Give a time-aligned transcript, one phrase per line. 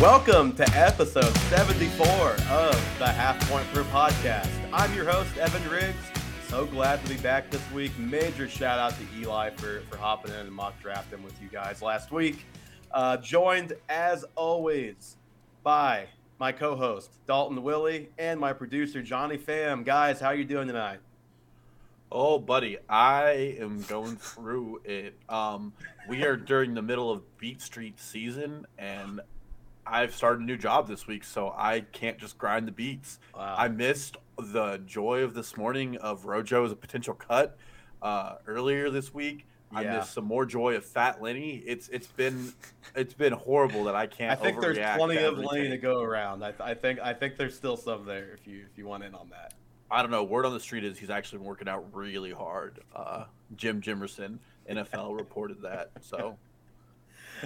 [0.00, 4.48] Welcome to episode 74 of the Half Point Crew podcast.
[4.72, 5.98] I'm your host, Evan Riggs.
[6.48, 7.92] So glad to be back this week.
[7.98, 11.82] Major shout out to Eli for, for hopping in and mock drafting with you guys
[11.82, 12.46] last week.
[12.90, 15.18] Uh, joined, as always,
[15.62, 16.06] by
[16.38, 19.84] my co-host, Dalton Willie, and my producer, Johnny Pham.
[19.84, 21.00] Guys, how are you doing tonight?
[22.10, 25.14] Oh, buddy, I am going through it.
[25.28, 25.74] Um,
[26.08, 29.20] we are during the middle of Beat Street season, and
[29.90, 33.18] I've started a new job this week, so I can't just grind the beats.
[33.34, 33.54] Wow.
[33.58, 37.56] I missed the joy of this morning of Rojo as a potential cut
[38.02, 39.46] uh, earlier this week.
[39.72, 39.98] I Yeah.
[39.98, 41.62] missed some more joy of Fat Lenny.
[41.66, 42.52] It's it's been
[42.96, 44.32] it's been horrible that I can't.
[44.32, 46.42] I think there's plenty of Lenny to go around.
[46.42, 49.04] I, th- I think I think there's still some there if you if you want
[49.04, 49.54] in on that.
[49.90, 50.24] I don't know.
[50.24, 52.80] Word on the street is he's actually been working out really hard.
[52.94, 53.24] Uh,
[53.56, 54.38] Jim Jimerson,
[54.68, 55.90] NFL, reported that.
[56.00, 56.36] So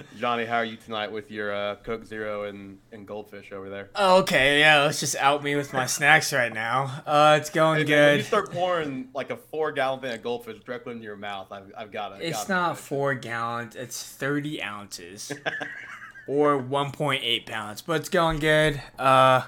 [0.19, 3.89] Johnny, how are you tonight with your uh, Coke Zero and, and Goldfish over there?
[3.97, 7.01] Okay, yeah, let's just out me with my snacks right now.
[7.05, 10.59] Uh, it's going man, when you start pouring like a four gallon thing of Goldfish
[10.63, 12.23] directly into your mouth, I've, I've got it.
[12.23, 15.31] It's not four gallons, it's 30 ounces.
[16.27, 18.81] or 1.8 pounds, but it's going good.
[18.97, 19.43] Uh,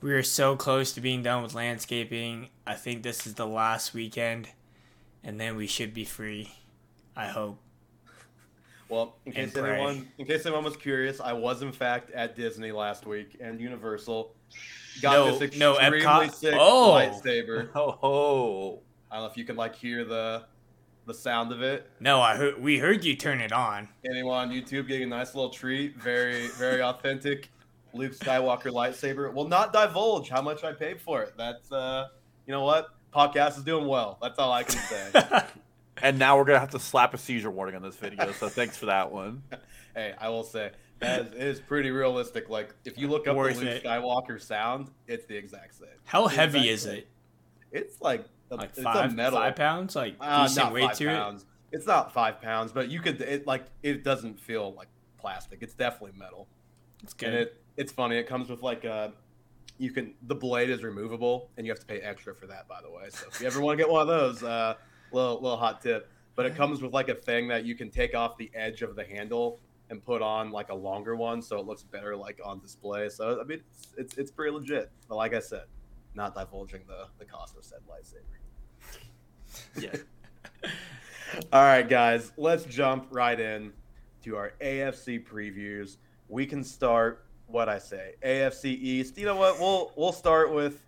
[0.00, 2.48] we are so close to being done with landscaping.
[2.66, 4.48] I think this is the last weekend,
[5.22, 6.52] and then we should be free.
[7.16, 7.58] I hope.
[8.88, 9.72] Well, in case pray.
[9.74, 13.60] anyone in case anyone was curious, I was in fact at Disney last week and
[13.60, 14.34] Universal.
[15.02, 16.32] Got No- this no, extremely Epcot?
[16.32, 16.92] sick Oh.
[16.94, 17.68] lightsaber.
[17.74, 18.80] oh,
[19.10, 20.44] I don't know if you can like hear the
[21.06, 21.90] the sound of it.
[22.00, 23.88] No, I heard we heard you turn it on.
[24.04, 25.96] Anyone on YouTube getting a nice little treat.
[25.96, 27.50] Very, very authentic
[27.94, 29.32] Luke Skywalker lightsaber.
[29.32, 31.34] Will not divulge how much I paid for it.
[31.36, 32.08] That's uh
[32.46, 32.88] you know what?
[33.14, 34.18] Podcast is doing well.
[34.20, 35.12] That's all I can say.
[36.02, 38.32] and now we're gonna have to slap a seizure warning on this video.
[38.32, 39.42] So thanks for that one.
[39.94, 42.48] hey, I will say that is, it is pretty realistic.
[42.48, 43.84] Like if you look up Worth the Luke it.
[43.84, 45.88] Skywalker sound, it's the exact same.
[46.04, 46.98] How It's heavy is same.
[46.98, 47.08] it?
[47.72, 49.38] It's like a, Like it's a five, metal.
[49.38, 49.94] five pounds?
[49.94, 51.46] Like Uh, decent not weight five to pounds.
[51.70, 54.88] It's not five pounds, but you could it like it doesn't feel like
[55.18, 55.58] plastic.
[55.62, 56.48] It's definitely metal.
[57.02, 57.28] It's good.
[57.28, 58.16] And it it's funny.
[58.16, 59.12] It comes with like a
[59.76, 62.80] you can the blade is removable and you have to pay extra for that by
[62.82, 63.04] the way.
[63.10, 64.74] So if you ever want to get one of those, uh
[65.12, 66.10] little little hot tip.
[66.34, 68.94] But it comes with like a thing that you can take off the edge of
[68.94, 69.60] the handle
[69.90, 73.08] and put on like a longer one so it looks better like on display.
[73.08, 74.90] So I mean it's it's, it's pretty legit.
[75.08, 75.64] But like I said,
[76.14, 78.38] not divulging the the cost of said lightsaber.
[79.80, 80.70] Yeah.
[81.52, 83.72] All right, guys, let's jump right in
[84.24, 85.98] to our AFC previews.
[86.28, 89.18] We can start what I say, AFC East.
[89.18, 89.58] You know what?
[89.58, 90.84] We'll we'll start with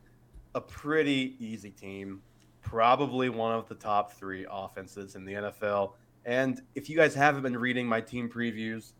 [0.54, 2.22] a pretty easy team,
[2.62, 5.93] probably one of the top three offenses in the NFL.
[6.25, 8.93] And if you guys haven't been reading my team previews,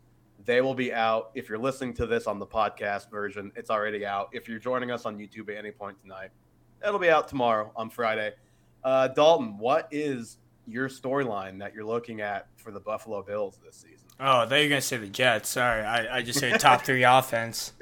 [0.45, 1.31] they will be out.
[1.35, 4.29] If you're listening to this on the podcast version, it's already out.
[4.31, 6.31] If you're joining us on YouTube at any point tonight,
[6.85, 8.33] it'll be out tomorrow on Friday.
[8.83, 13.75] Uh, Dalton, what is your storyline that you're looking at for the Buffalo Bills this
[13.75, 14.07] season?
[14.19, 15.49] Oh, I thought you were gonna say the Jets.
[15.49, 17.73] Sorry, I, I just said top three offense.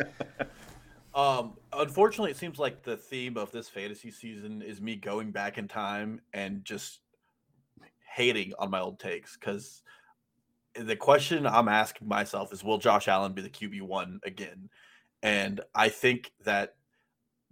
[1.13, 5.57] Um, unfortunately, it seems like the theme of this fantasy season is me going back
[5.57, 6.99] in time and just
[8.15, 9.83] hating on my old takes because
[10.75, 14.69] the question I'm asking myself is, will Josh Allen be the QB one again?
[15.23, 16.75] And I think that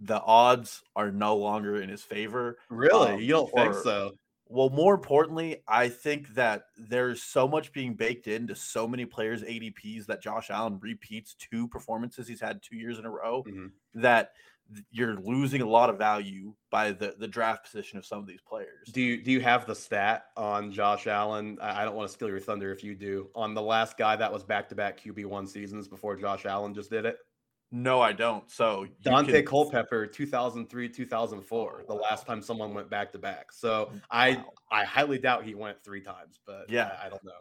[0.00, 2.58] the odds are no longer in his favor.
[2.70, 3.12] Really?
[3.12, 4.12] Um, you don't think so?
[4.48, 9.42] Well, more importantly, I think that there's so much being baked into so many players'
[9.42, 13.72] ADPs that Josh Allen repeats two performances he's had two years in a row Mhm.
[13.94, 14.32] that
[14.90, 18.42] you're losing a lot of value by the, the draft position of some of these
[18.42, 18.88] players.
[18.92, 21.58] Do you do you have the stat on Josh Allen?
[21.60, 23.30] I, I don't want to steal your thunder if you do.
[23.34, 26.74] On the last guy that was back to back QB one seasons before Josh Allen
[26.74, 27.16] just did it,
[27.70, 28.50] No, I don't.
[28.50, 32.72] So Daunte can- Culpepper, two thousand three, two thousand four, Oh, the last time someone
[32.72, 33.52] went back to back.
[33.52, 34.52] So mm, I Wow.
[34.70, 36.96] I highly doubt he went three times, but Yeah.
[37.02, 37.32] I, I don't know.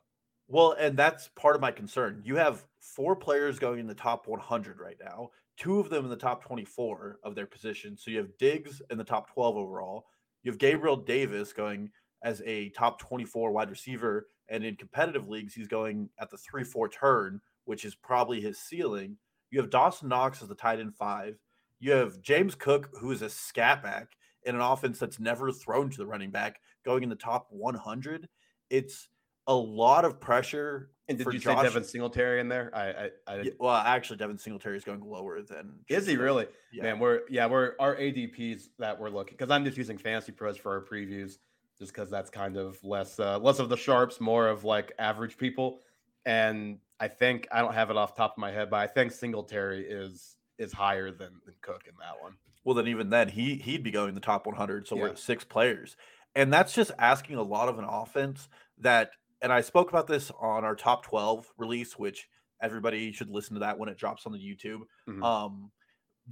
[0.50, 2.22] Well, and that's part of my concern.
[2.26, 6.10] You have four players going in the top 100 right now, two of them in
[6.10, 7.98] the top 24 of their position.
[7.98, 10.06] So you have Diggs in the top 12 overall.
[10.44, 11.92] You have Gabriel Davis going
[12.24, 14.28] as a top 24 wide receiver.
[14.50, 18.58] And in competitive leagues, he's going at the 3 4 turn, which is probably his
[18.60, 19.18] ceiling.
[19.52, 21.38] You have Dawson Knox as the tight end five.
[21.80, 24.10] You have James Cook, who is a scat back
[24.44, 28.28] in an offense that's never thrown to the running back, going in the top 100.
[28.70, 29.10] It's
[29.46, 30.92] a lot of pressure.
[31.08, 32.70] And did you Josh- say Devin Singletary in there?
[32.74, 35.80] I I, I well, actually, Devin Singletary is going lower than.
[35.88, 36.48] is he really?
[36.74, 36.84] Yeah.
[36.84, 40.58] Man, we're yeah, we're our ADPs that we're looking because I'm just using Fantasy Pros
[40.58, 41.38] for our previews,
[41.80, 45.38] just because that's kind of less uh, less of the sharps, more of like average
[45.38, 45.80] people.
[46.26, 49.12] And I think I don't have it off top of my head, but I think
[49.12, 52.34] Singletary is is higher than, than Cook in that one.
[52.64, 54.88] Well, then even then he he'd be going the top 100.
[54.88, 55.96] So we're at six players,
[56.36, 58.50] and that's just asking a lot of an offense
[58.80, 59.12] that.
[59.40, 62.28] And I spoke about this on our top 12 release, which
[62.60, 64.80] everybody should listen to that when it drops on the YouTube.
[65.08, 65.24] Mhm.
[65.24, 65.72] Um,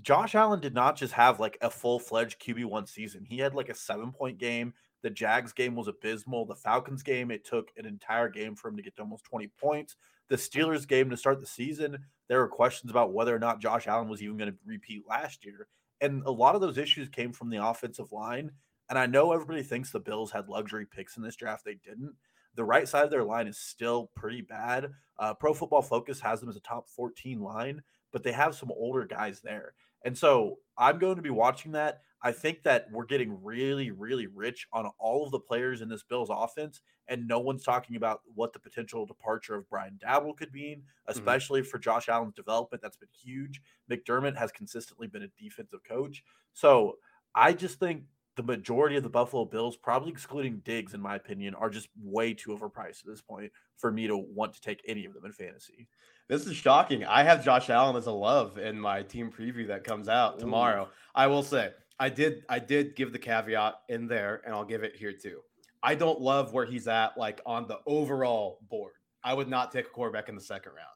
[0.02, 3.24] Josh Allen did not just have like a full fledged QB one season.
[3.24, 4.74] He had like a seven point game.
[5.04, 6.46] The Jags game was abysmal.
[6.48, 9.48] The Falcons game, it took an entire game for him to get to almost 20
[9.50, 9.96] points.
[10.30, 13.88] The Steelers game to start the season, there were questions about whether or not Josh
[13.88, 15.68] Allen was even going to repeat last year.
[16.02, 18.52] And a lot of those issues came from the offensive line.
[18.90, 21.66] And I know everybody thinks the Bills had luxury picks in this draft.
[21.66, 22.14] They didn't.
[22.56, 24.92] The right side of their line is still pretty bad.
[25.20, 27.82] Uh, Pro Football Focus has them as a top 14 line,
[28.12, 29.74] but they have some older guys there.
[30.04, 32.02] And so I'm going to be watching that.
[32.26, 36.02] I think that we're getting really, really rich on all of the players in this
[36.02, 40.52] Bills offense, and no one's talking about what the potential departure of Brian Daboll could
[40.52, 41.12] mean, mm-hmm.
[41.12, 42.82] especially for Josh Allen's development.
[42.82, 43.62] That's been huge.
[43.92, 46.24] McDermott has consistently been a defensive coach.
[46.56, 46.96] So
[47.36, 48.06] I just think
[48.38, 52.34] the majority of the Buffalo Bills, probably excluding Diggs, in my opinion, are just way
[52.34, 55.32] too overpriced at this point for me to want to take any of them in
[55.32, 55.88] fantasy.
[56.28, 57.06] This is shocking.
[57.06, 60.40] I have Josh Allen as a love in my team preview that comes out Ooh.
[60.40, 60.90] tomorrow.
[61.14, 61.70] I will say
[62.00, 65.42] I did I did give the caveat in there, and I'll give it here too.
[65.82, 68.94] I don't love where he's at, like on the overall board.
[69.24, 70.88] I would not take a quarterback in the second round,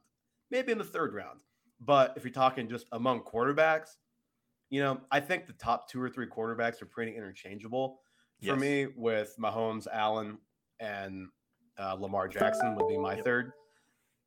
[0.51, 1.41] maybe in the third round.
[1.79, 3.95] But if you're talking just among quarterbacks,
[4.69, 8.01] you know, I think the top two or three quarterbacks are pretty interchangeable.
[8.41, 8.59] For Yes.
[8.59, 10.37] me, with Mahomes, Allen,
[10.79, 11.27] and
[11.77, 13.23] uh, Lamar Jackson would be my Yep.
[13.25, 13.51] third.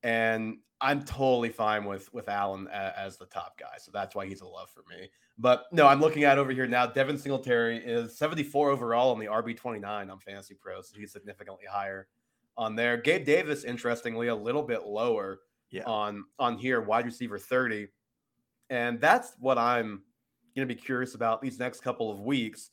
[0.02, 4.40] And I'm totally fine with with Allen as the top guy, so that's why he's
[4.40, 5.08] a love for me.
[5.38, 6.86] But no, I'm looking at over here now.
[6.86, 11.64] Devin Singletary is 74 overall on the RB 29 on Fantasy Pro, so he's significantly
[11.70, 12.08] higher
[12.56, 12.96] on there.
[12.96, 15.40] Gabe Davis, interestingly, a little bit lower
[15.70, 15.84] Yeah.
[15.84, 17.88] on on here, wide receiver 30,
[18.68, 20.02] and that's what I'm
[20.56, 22.70] going to be curious about these next couple of weeks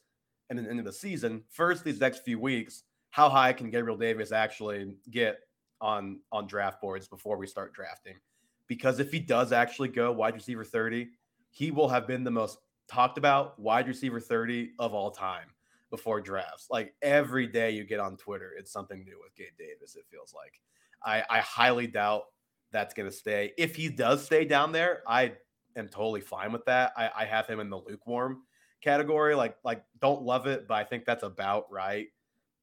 [0.49, 1.43] and then into the season.
[1.49, 5.39] First, these next few weeks, how high can Gabriel Davis actually get
[5.81, 8.15] on on draft boards before we start drafting?
[8.67, 11.09] Because if he does actually go wide receiver 30,
[11.49, 15.47] he will have been the most talked about wide receiver 30 of all time
[15.89, 16.67] before drafts.
[16.69, 20.33] Like every day you get on Twitter, it's something new with Gabe Davis, it feels
[20.33, 20.59] like.
[21.03, 22.23] I, I highly doubt
[22.71, 23.53] that's going to stay.
[23.57, 25.33] If he does stay down there, I
[25.75, 26.93] am totally fine with that.
[26.97, 28.43] I, I have him in the lukewarm
[28.81, 29.35] category.
[29.35, 32.07] Like, like don't love it, but I think that's about right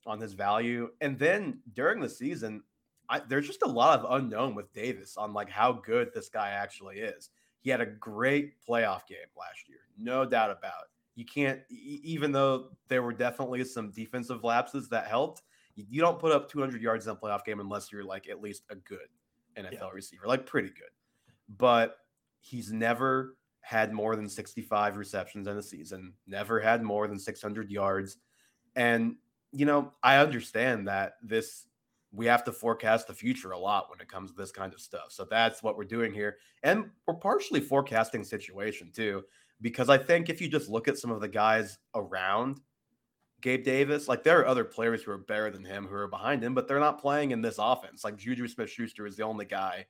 [0.07, 0.91] on his value.
[1.01, 2.63] And then during the season,
[3.09, 6.51] I, there's just a lot of unknown with Davis on like how good this guy
[6.51, 7.31] actually is.
[7.61, 10.91] He had a great playoff game last year, no doubt about it.
[11.15, 15.43] You can't, even though there were definitely some defensive lapses that helped,
[15.75, 18.41] you, you don't put up 200 yards in a playoff game unless you're like at
[18.43, 19.09] least a good
[19.57, 19.89] NFL Yeah.
[19.93, 20.91] receiver, like pretty good.
[21.49, 21.97] But
[22.41, 27.71] he's never had more than 65 receptions in a season, never had more than 600
[27.71, 28.19] yards.
[28.77, 29.17] And,
[29.53, 31.67] you know, I understand that this,
[32.13, 34.81] we have to forecast the future a lot when it comes to this kind of
[34.81, 35.07] stuff.
[35.11, 36.37] So that's what we're doing here.
[36.63, 39.23] And we're partially forecasting situation too,
[39.61, 42.61] because I think if you just look at some of the guys around
[43.43, 46.43] Gabe Davis, like there are other players who are better than him who are behind
[46.43, 48.03] him, but they're not playing in this offense.
[48.03, 49.87] Like Juju Smith Schuster is the only guy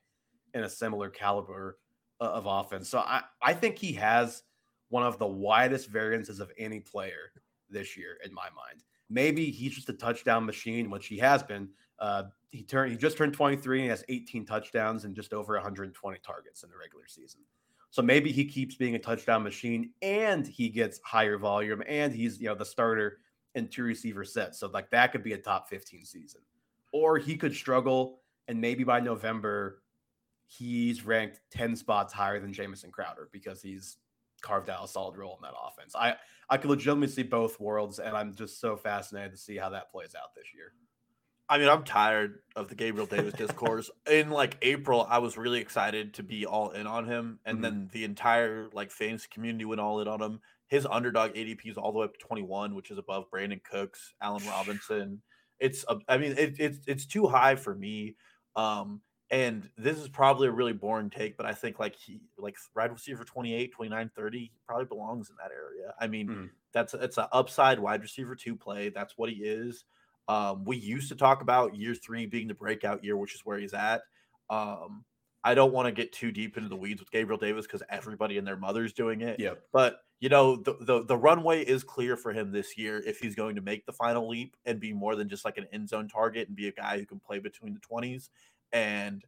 [0.53, 1.77] in a similar caliber
[2.19, 2.89] uh, of offense.
[2.89, 4.43] So I, I think he has
[4.89, 7.31] one of the widest variances of any player
[7.69, 8.83] this year in my mind.
[9.09, 11.69] Maybe he's just a touchdown machine, which he has been.
[11.99, 15.53] Uh, he turned he just turned 23 and he has 18 touchdowns and just over
[15.53, 17.41] 120 targets in the regular season.
[17.89, 22.39] So maybe he keeps being a touchdown machine and he gets higher volume and he's
[22.39, 23.19] you know the starter
[23.55, 24.59] in two receiver sets.
[24.59, 26.41] So like that could be a top 15 season.
[26.93, 29.81] Or he could struggle and maybe by November
[30.47, 33.97] he's ranked 10 spots higher than Jamison Crowder because he's
[34.41, 35.95] carved out a solid role in that offense.
[35.95, 36.15] I
[36.49, 39.91] I could legitimately see both worlds and I'm just so fascinated to see how that
[39.91, 40.71] plays out this year.
[41.49, 43.89] I mean, I'm tired of the Gabriel Davis discourse.
[44.09, 47.61] in like April, I was really excited to be all in on him, and Mhm.
[47.61, 50.41] then the entire like fantasy community went all in on him.
[50.67, 54.13] His underdog ADP is all the way up to 21, which is above Brandin Cooks,
[54.21, 55.21] Allen Robinson.
[55.59, 58.17] It's, a- I mean, it, it's it's too high for me.
[58.55, 62.57] Um, and this is probably a really boring take, but I think like he like
[62.75, 65.93] wide receiver 28, 29, 30 he probably belongs in that area.
[65.99, 66.49] I mean, Mhm.
[66.73, 68.89] that's it's an upside wide receiver two play.
[68.89, 69.85] That's what he is.
[70.27, 73.57] Um, we used to talk about year three being the breakout year, which is where
[73.57, 74.01] he's at.
[74.49, 75.05] Um,
[75.43, 78.37] I don't want to get too deep into the weeds with Gabriel Davis because everybody
[78.37, 79.39] and their mother's doing it.
[79.39, 79.61] Yep.
[79.71, 83.35] But you know, the, the the runway is clear for him this year if he's
[83.35, 86.07] going to make the final leap and be more than just like an end zone
[86.07, 88.29] target and be a guy who can play between the twenties.
[88.73, 89.23] And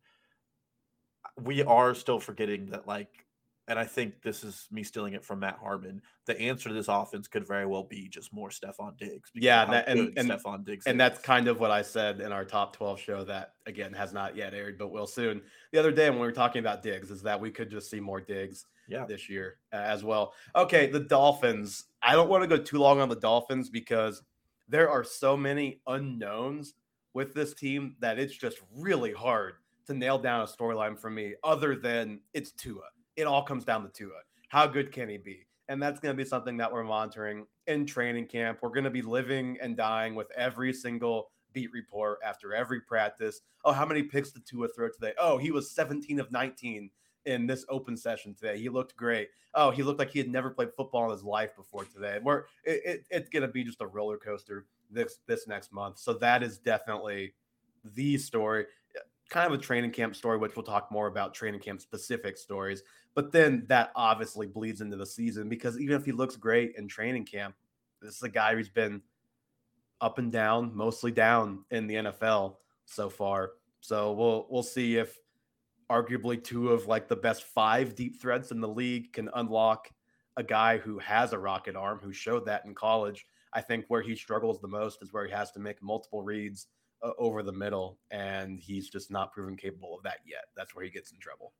[1.39, 3.25] we are still forgetting that like
[3.69, 6.01] and I think this is me stealing it from Matt Harmon.
[6.25, 9.29] The answer to this offense could very well be just more Stefon Diggs.
[9.35, 12.43] Yeah, that, and and Stefon Diggs, and that's kind of what I said in our
[12.43, 15.41] top twelve show that again has not yet aired, but will soon.
[15.71, 17.99] The other day when we were talking about Diggs, is that we could just see
[17.99, 19.05] more Diggs yeah.
[19.05, 20.33] this year uh, as well.
[20.55, 21.85] Okay, the Dolphins.
[22.01, 24.23] I don't want to go too long on the Dolphins because
[24.67, 26.73] there are so many unknowns
[27.13, 31.35] with this team that it's just really hard to nail down a storyline for me
[31.43, 32.83] other than it's Tua
[33.19, 34.21] it all comes down to Tua.
[34.47, 35.45] How good can he be?
[35.67, 38.59] And that's going to be something that we're monitoring in training camp.
[38.61, 43.41] We're going to be living and dying with every single beat report after every practice.
[43.65, 45.13] Oh, how many picks did Tua throw today?
[45.19, 46.89] Oh, he was 17 of 19
[47.25, 48.57] in this open session today.
[48.57, 49.29] He looked great.
[49.53, 52.19] Oh, he looked like he had never played football in his life before today.
[52.23, 55.99] We're it, it, it's going to be just a roller coaster this this next month.
[55.99, 57.33] So that is definitely
[57.83, 58.65] the story
[59.29, 62.83] kind of a training camp story, which we'll talk more about training camp specific stories.
[63.19, 66.87] But then that obviously bleeds into the season because even if he looks great in
[66.87, 67.53] training camp,
[68.01, 69.01] this is a guy who's been
[69.99, 73.51] up and down, mostly down in the NFL so far.
[73.81, 75.17] So we'll we'll see if
[75.91, 79.91] arguably two of like the best five deep threats in the league can unlock
[80.37, 83.25] a guy who has a rocket arm who showed that in college.
[83.51, 86.67] I think where he struggles the most is where he has to make multiple reads
[87.03, 90.45] uh, over the middle, and he's just not proven capable of that yet.
[90.55, 91.51] That's where he gets in trouble.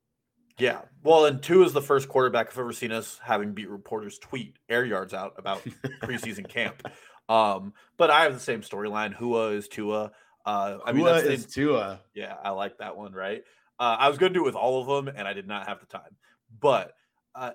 [0.60, 0.82] Yeah.
[1.04, 4.58] Well, and Tua is the first quarterback I've ever seen us having beat reporters tweet
[4.70, 5.64] air yards out about
[6.04, 6.84] preseason camp.
[7.30, 9.14] Um, but I have the same storyline.
[9.14, 10.12] Hua is Tua.
[10.46, 12.02] Uh, I mean, Hua is Tua.
[12.14, 13.14] Yeah, I like that one.
[13.14, 13.44] Right.
[13.80, 15.68] Uh, I was going to do it with all of them, and I did not
[15.68, 16.18] have the time.
[16.60, 16.94] But
[17.34, 17.52] uh,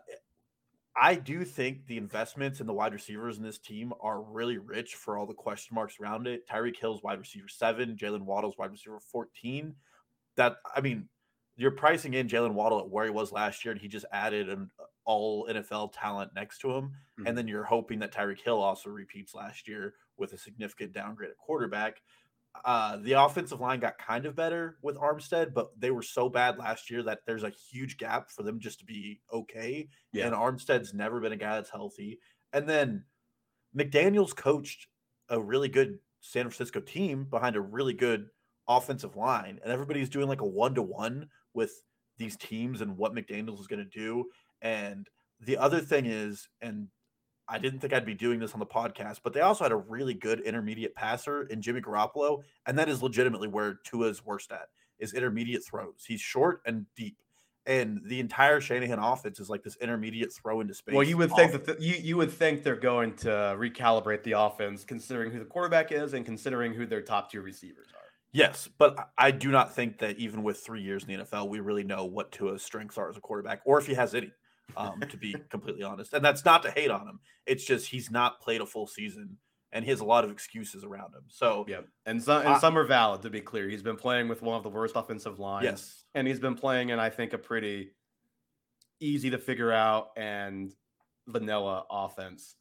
[0.96, 4.94] I do think the investments in the wide receivers in this team are really rich
[4.94, 6.48] for all the question marks around it.
[6.48, 9.74] Tyreek Hill's wide receiver seven, Jalen Waddle's wide receiver 14.
[10.36, 11.08] That, I mean,
[11.56, 14.48] you're pricing in Jalen Waddle at where he was last year, and he just added
[14.48, 14.70] an
[15.04, 16.84] all NFL talent next to him.
[17.18, 17.26] Mm-hmm.
[17.26, 21.30] And then you're hoping that Tyreek Hill also repeats last year with a significant downgrade
[21.30, 22.00] at quarterback.
[22.64, 26.56] Uh, the offensive line got kind of better with Armstead, but they were so bad
[26.56, 29.88] last year that there's a huge gap for them just to be okay.
[30.12, 30.26] Yeah.
[30.26, 32.20] And Armstead's never been a guy that's healthy.
[32.52, 33.04] And then
[33.76, 34.86] McDaniels coached
[35.28, 38.28] a really good San Francisco team behind a really good
[38.68, 41.82] offensive line, and everybody's doing like a one to one with
[42.18, 44.26] these teams and what McDaniels is going to do.
[44.62, 45.08] And
[45.40, 46.88] the other thing is, and
[47.48, 49.76] I didn't think I'd be doing this on the podcast, but they also had a
[49.76, 54.68] really good intermediate passer in Jimmy Garoppolo, and that is legitimately where Tua's worst at
[54.98, 56.04] is intermediate throws.
[56.06, 57.16] He's short and deep,
[57.66, 60.94] and the entire Shanahan offense is like this intermediate throw into space.
[60.94, 64.32] Well, you would think that the, you you would think they're going to recalibrate the
[64.32, 68.03] offense, considering who the quarterback is and considering who their top two receivers are.
[68.34, 71.60] Yes, but I do not think that even with three years in the NFL, we
[71.60, 74.32] really know what Tua's strengths are as a quarterback, or if he has any
[74.76, 76.12] um, to be completely honest.
[76.12, 77.20] And that's not to hate on him.
[77.46, 79.38] It's just he's not played a full season
[79.74, 81.24] and he has a lot of excuses around him.
[81.28, 83.68] So yeah, and some and some are valid to be clear.
[83.68, 85.64] He's been playing with one of the worst offensive lines.
[85.64, 87.90] Yes, and he's been playing in I think a pretty
[89.00, 90.72] easy to figure out and
[91.26, 92.54] vanilla offense.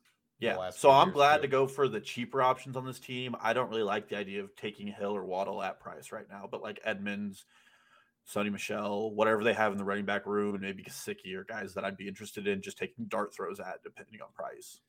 [0.43, 1.41] Yeah, so I'm glad too.
[1.43, 3.35] to go for the cheaper options on this team.
[3.41, 6.47] I don't really like the idea of taking Hill or Waddle at price right now,
[6.49, 7.45] but like Edmonds,
[8.29, 11.73] Sony Michel, whatever they have in the running back room, and maybe Gesicki or guys
[11.73, 14.79] that I'd be interested in just taking dart throws at, depending on price.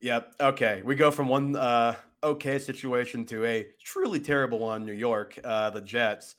[0.00, 0.34] Yep.
[0.40, 0.82] Okay.
[0.84, 4.86] We go from one uh, okay situation to a truly terrible one.
[4.86, 6.36] New York, uh, the Jets.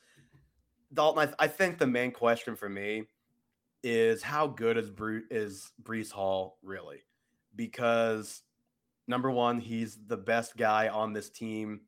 [0.94, 3.04] Dalton, I, th- I, think the main question for me
[3.84, 7.04] is how good is Bru- is Breece Hall really?
[7.56, 8.42] Because
[9.10, 11.82] number one, he's the best guy on this team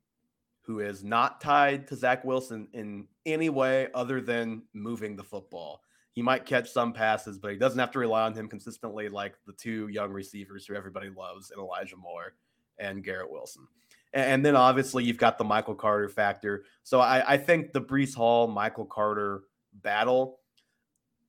[0.62, 5.82] who is not tied to Zach Wilson in any way other than moving the football.
[6.12, 9.34] He might catch some passes, but he doesn't have to rely on him consistently like
[9.46, 12.34] the two young receivers who everybody loves, and Elijah Moore
[12.78, 13.66] and Garrett Wilson.
[14.12, 16.64] And then obviously you've got the Michael Carter factor.
[16.82, 20.40] So I, I think the Breece Hall, Michael Carter battle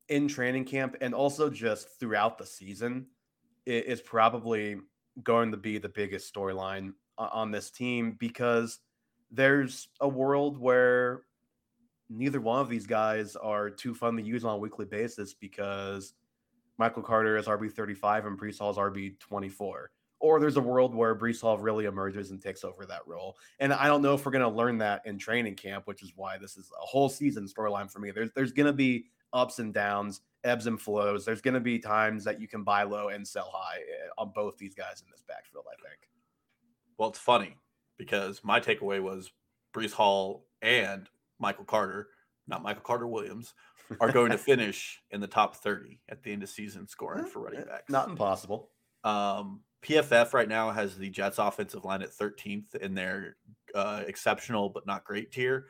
[0.10, 3.08] in training camp and also just throughout the season
[3.66, 4.78] is probably
[5.22, 8.80] going to be the biggest storyline on this team because–
[9.34, 11.24] there's a world where
[12.10, 16.14] neither one of these guys are too fun to use on a weekly basis because
[16.78, 19.90] Michael Carter is RB 35 and Breece Hall is RB 24.
[20.20, 23.36] Or there's a world where Breece Hall really emerges and takes over that role.
[23.60, 26.14] And I don't know if we're going to learn that in training camp, which is
[26.16, 28.12] why this is a whole season storyline for me.
[28.12, 31.26] There's there's going to be ups and downs, ebbs and flows.
[31.26, 34.32] There's going to be times that you can buy low and sell high eh, on
[34.34, 36.00] both these guys in this backfield, I think.
[36.98, 37.58] Well, it's funny
[37.98, 39.32] because my takeaway was
[39.74, 41.10] Breece Hall and
[41.40, 42.10] Michael Carter,
[42.48, 43.54] not Michael Carter Williams,
[44.00, 47.42] are going to finish in the top 30 at the end of season scoring for
[47.42, 47.90] running backs.
[47.90, 48.70] Not impossible.
[49.04, 53.36] Um, PFF right now has the Jets offensive line at 13th in their
[53.76, 55.68] uh, exceptional but not great tier.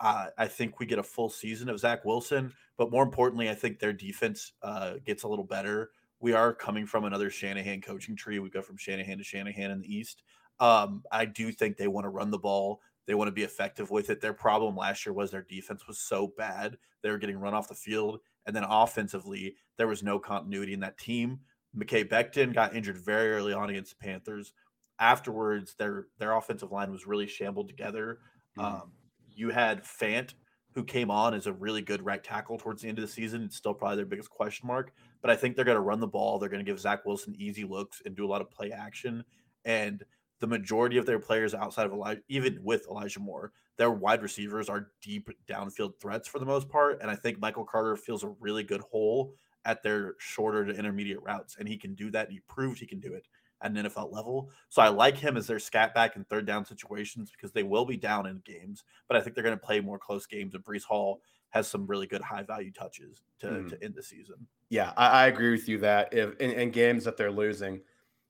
[0.00, 3.54] Uh, I think we get a full season of Zach Wilson, but more importantly, I
[3.54, 5.90] think their defense uh, gets a little better.
[6.20, 8.38] We are coming from another Shanahan coaching tree.
[8.38, 10.22] We go from Shanahan to Shanahan in the East.
[10.58, 12.80] Um, I do think they want to run the ball.
[13.06, 14.20] They want to be effective with it.
[14.20, 16.76] Their problem last year was their defense was so bad.
[17.02, 18.20] They were getting run off the field.
[18.46, 21.40] And then offensively, there was no continuity in that team.
[21.76, 24.52] Mekhi Becton got injured very early on against the Panthers.
[24.98, 28.18] Afterwards, their their offensive line was really shambled together.
[28.58, 28.74] Mm-hmm.
[28.82, 28.92] Um,
[29.40, 30.34] you had Fant,
[30.74, 33.42] who came on as a really good right tackle towards the end of the season.
[33.42, 36.06] It's still probably their biggest question mark, but I think they're going to run the
[36.06, 36.38] ball.
[36.38, 39.24] They're going to give Zach Wilson easy looks and do a lot of play action.
[39.64, 40.04] And
[40.38, 44.68] the majority of their players outside of Elijah, even with Elijah Moore, their wide receivers
[44.68, 47.00] are deep downfield threats for the most part.
[47.00, 51.22] And I think Michael Carter feels a really good hole at their shorter to intermediate
[51.22, 52.30] routes, and he can do that.
[52.30, 53.26] He proved he can do it
[53.62, 54.50] at an NFL level.
[54.68, 57.84] So I like him as their scat back in third down situations because they will
[57.84, 60.54] be down in games, but I think they're going to play more close games.
[60.54, 63.68] And Breece Hall has some really good high value touches to, mm.
[63.68, 64.46] to end the season.
[64.68, 67.80] Yeah, I, I, agree with you that if in, in games that they're losing,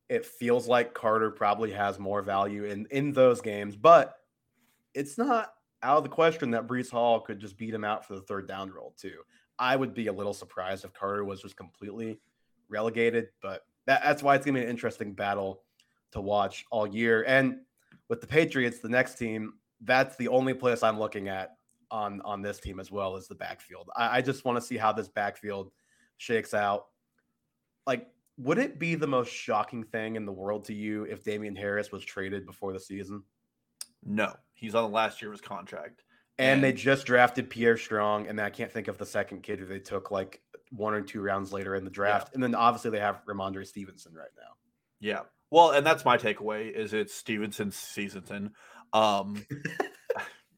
[0.09, 4.17] it feels like Carter probably has more value in in those games, but
[4.95, 8.15] it's not out of the question that Breece Hall could just beat him out for
[8.15, 9.19] the third down role too.
[9.59, 12.19] I would be a little surprised if Carter was just completely
[12.69, 15.63] relegated, but that, that's why it's gonna be an interesting battle
[16.13, 17.25] to watch all year.
[17.27, 17.59] And
[18.09, 21.57] with the Patriots, the next team, that's the only place I'm looking at
[21.91, 23.91] on on this team as well as the backfield.
[23.97, 25.73] I, I just want to see how this backfield
[26.19, 26.87] shakes out.
[27.85, 28.07] Like
[28.39, 31.93] would it be the most shocking thing in the world to you if Damien Harris
[31.93, 33.23] was traded before the season?
[34.05, 36.05] No, he's on the last year of his contract.
[36.39, 39.59] And, and they just drafted Pierre Strong, and I can't think of the second kid
[39.59, 42.28] who they took like one or two rounds later in the draft.
[42.28, 42.35] Yeah.
[42.35, 44.54] And then obviously they have Rhamondre Stevenson right now.
[45.00, 45.21] Yeah.
[45.50, 48.52] Well, and that's my takeaway is it's Stevenson season.
[48.93, 49.45] Um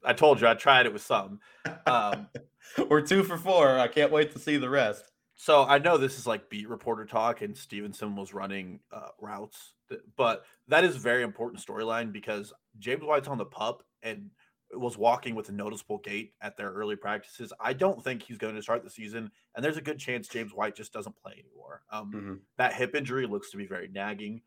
[0.04, 1.40] I told you I tried it with some.
[1.86, 2.28] Um,
[2.88, 3.78] We're two for four.
[3.78, 5.04] I can't wait to see the rest.
[5.34, 9.74] So I know this is like beat reporter talk, and Stevenson was running uh, routes,
[10.16, 14.30] but that is very important storyline because James White's on the pup and
[14.72, 17.52] was walking with a noticeable gait at their early practices.
[17.60, 20.54] I don't think he's going to start the season, and there's a good chance James
[20.54, 21.82] White just doesn't play anymore.
[21.90, 22.34] Um, mm-hmm.
[22.58, 24.42] That hip injury looks to be very nagging.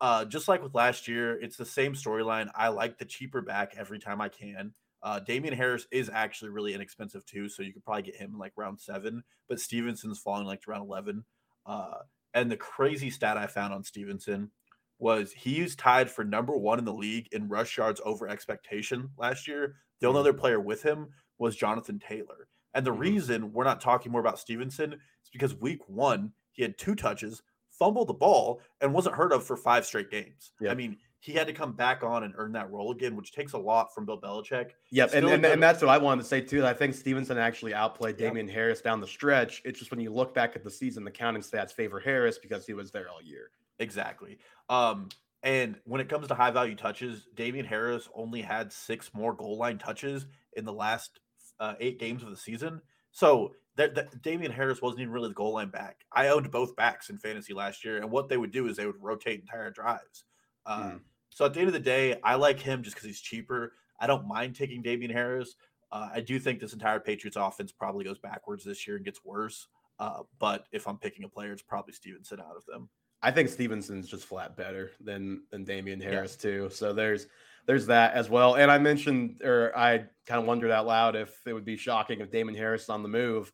[0.00, 2.48] Uh, just like with last year, it's the same storyline.
[2.54, 4.72] I like the cheaper back every time I can.
[5.02, 8.38] Uh, Damien Harris is actually really inexpensive too, so you could probably get him in
[8.38, 9.22] like round seven.
[9.48, 11.24] But Stevenson's falling like to round eleven.
[11.66, 11.98] Uh,
[12.34, 14.50] and the crazy stat I found on Stevenson
[14.98, 19.46] was he's tied for number one in the league in rush yards over expectation last
[19.46, 19.76] year.
[20.00, 20.40] The only other mm-hmm.
[20.40, 21.08] player with him
[21.38, 22.48] was Jonathan Taylor.
[22.74, 23.00] And the mm-hmm.
[23.00, 27.40] reason we're not talking more about Stevenson is because week one he had two touches,
[27.70, 30.50] fumbled the ball, and wasn't heard of for five straight games.
[30.68, 33.52] I mean, he had to come back on and earn that role again, which takes
[33.52, 34.70] a lot from Bill Belichick.
[34.90, 36.66] Yep, and, and, and, that's what I wanted to say too.
[36.66, 38.56] I think Stevenson actually outplayed Damien yep.
[38.56, 39.62] Harris down the stretch.
[39.64, 42.66] It's just when you look back at the season, the counting stats favor Harris because
[42.66, 43.50] he was there all year.
[43.78, 44.38] Exactly.
[44.68, 45.08] Um,
[45.42, 49.56] and when it comes to high value touches, Damien Harris only had six more goal
[49.56, 51.20] line touches in the last
[51.60, 52.80] uh, eight games of the season.
[53.12, 56.04] So that, that Damien Harris wasn't even really the goal line back.
[56.12, 58.86] I owned both backs in fantasy last year, and what they would do is they
[58.86, 60.24] would rotate entire drives.
[60.66, 61.00] Uh, mm.
[61.30, 63.74] So at the end of the day, I like him just because he's cheaper.
[64.00, 65.54] I don't mind taking Damien Harris.
[65.92, 69.24] Uh, I do think this entire Patriots offense probably goes backwards this year and gets
[69.24, 69.68] worse.
[69.98, 72.88] Uh, but if I'm picking a player, it's probably Stevenson out of them.
[73.22, 76.50] I think Stevenson's just flat better than than Damien Harris yeah.
[76.50, 76.70] too.
[76.70, 77.26] So there's
[77.66, 78.54] there's that as well.
[78.54, 82.20] And I mentioned, or I kind of wondered out loud if it would be shocking
[82.20, 83.52] if Damien Harris on the move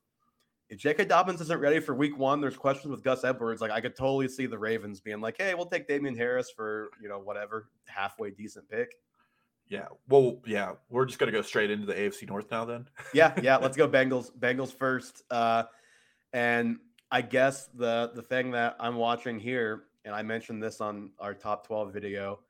[0.70, 1.05] if J.K.
[1.05, 3.61] Dobbins isn't ready for week one, there's questions with Gus Edwards.
[3.61, 6.90] Like I could totally see the Ravens being like, "Hey, we'll take Damien Harris for
[7.03, 8.94] you know whatever halfway decent pick."
[9.68, 9.87] Yeah.
[10.09, 12.64] Well, yeah, we're just gonna go straight into the AFC North now.
[12.64, 12.87] Then.
[13.12, 13.57] yeah, yeah.
[13.62, 14.31] Let's go Bengals.
[14.38, 15.22] Bengals first.
[15.31, 15.64] Uh,
[16.33, 16.79] and
[17.14, 21.33] I guess the the thing that I'm watching here, and I mentioned this on our
[21.33, 22.40] top 12 video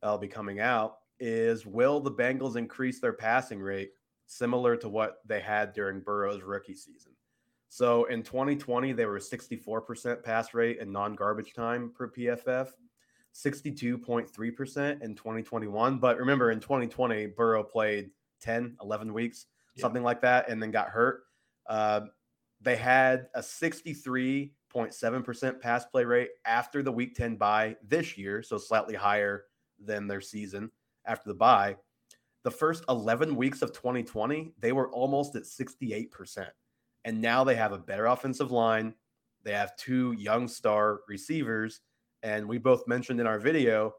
[0.00, 3.90] that'll be coming out, is will the Bengals increase their passing rate
[4.24, 7.12] similar to what they had during Burrow's rookie season?
[7.68, 12.70] So in 2020, they were 64% pass rate and non garbage time per PFF,
[13.34, 15.98] 62.3% in 2021.
[15.98, 18.08] But remember, in 2020, Burrow played
[18.40, 19.82] 10, 11 weeks, yeah.
[19.82, 21.24] something like that, and then got hurt.
[21.66, 22.00] Uh,
[22.64, 28.56] they had a 63.7% pass play rate after the week 10 bye this year, so
[28.56, 29.44] slightly higher
[29.78, 30.70] than their season
[31.04, 31.76] after the bye.
[32.42, 36.48] The first 11 weeks of 2020, they were almost at 68%.
[37.04, 38.94] And now they have a better offensive line.
[39.42, 41.82] They have two young star receivers.
[42.22, 43.94] And we both mentioned in our video,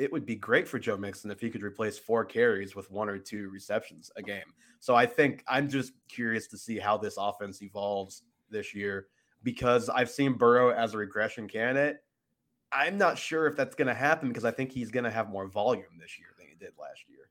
[0.00, 3.10] it would be great for Joe Mixon if he could replace four carries with one
[3.10, 4.54] or two receptions a game.
[4.78, 9.08] So I think I'm just curious to see how this offense evolves this year
[9.42, 11.98] because I've seen Burrow as a regression candidate.
[12.72, 15.28] I'm not sure if that's going to happen because I think he's going to have
[15.28, 17.28] more volume this year than he did last year.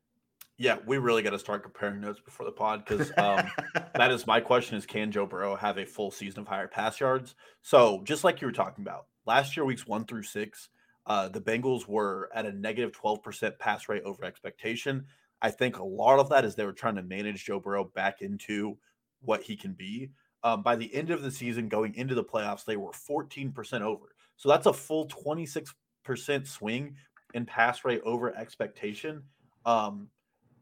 [0.58, 3.49] Yeah, we really got to start comparing notes before the pod because um,
[3.95, 6.99] that is my question: is can Joe Burrow have a full season of higher pass
[6.99, 7.34] yards?
[7.63, 10.69] So just like you were talking about last year, weeks one through six,
[11.05, 15.05] uh, the Bengals were at a negative negative twelve percent pass rate over expectation.
[15.41, 18.21] I think a lot of that is they were trying to manage Joe Burrow back
[18.21, 18.77] into
[19.21, 20.12] what he can be.
[20.43, 23.83] Um, by the end of the season, going into the playoffs, they were fourteen percent
[23.83, 24.15] over.
[24.38, 26.95] So that's a full twenty six percent swing
[27.33, 29.23] in pass rate over expectation.
[29.65, 30.07] Um,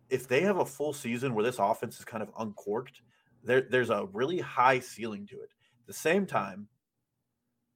[0.09, 3.01] if they have a full season where this offense is kind of uncorked,
[3.43, 5.49] there, there's a really high ceiling to it.
[5.81, 6.67] At the same time,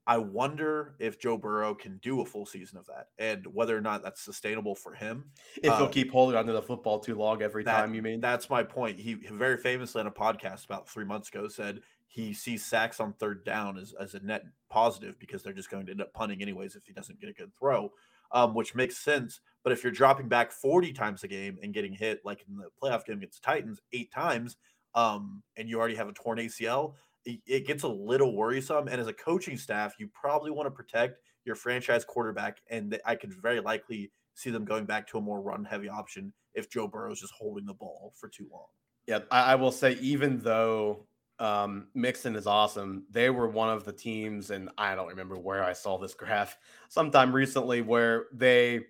[0.07, 3.81] I wonder if Joe Burrow can do a full season of that and whether or
[3.81, 5.25] not that's sustainable for him.
[5.57, 8.19] If he'll uh, keep holding onto the football too long every that, time, you mean?
[8.19, 8.99] That's my point.
[8.99, 13.13] He very famously on a podcast about three months ago said he sees sacks on
[13.13, 16.41] third down as, as a net positive because they're just going to end up punting
[16.41, 17.91] anyways if he doesn't get a good throw
[18.31, 19.41] um, which makes sense.
[19.63, 22.69] But if you're dropping back 40 times a game and getting hit, like in the
[22.81, 24.57] playoff game against the Titans, eight times,
[24.95, 28.87] um, and you already have a torn ACL, it, gets a little worrisome.
[28.87, 32.61] And as a coaching staff, you probably want to protect your franchise quarterback.
[32.69, 36.33] And I could very likely see them going back to a more run heavy option
[36.53, 38.65] if Joe Burrow is just holding the ball for too long.
[39.07, 41.05] Yeah, I, I will say, even though
[41.41, 43.03] um, Mixon is awesome.
[43.09, 46.55] They were one of the teams, and I don't remember where I saw this graph
[46.87, 48.81] sometime recently where they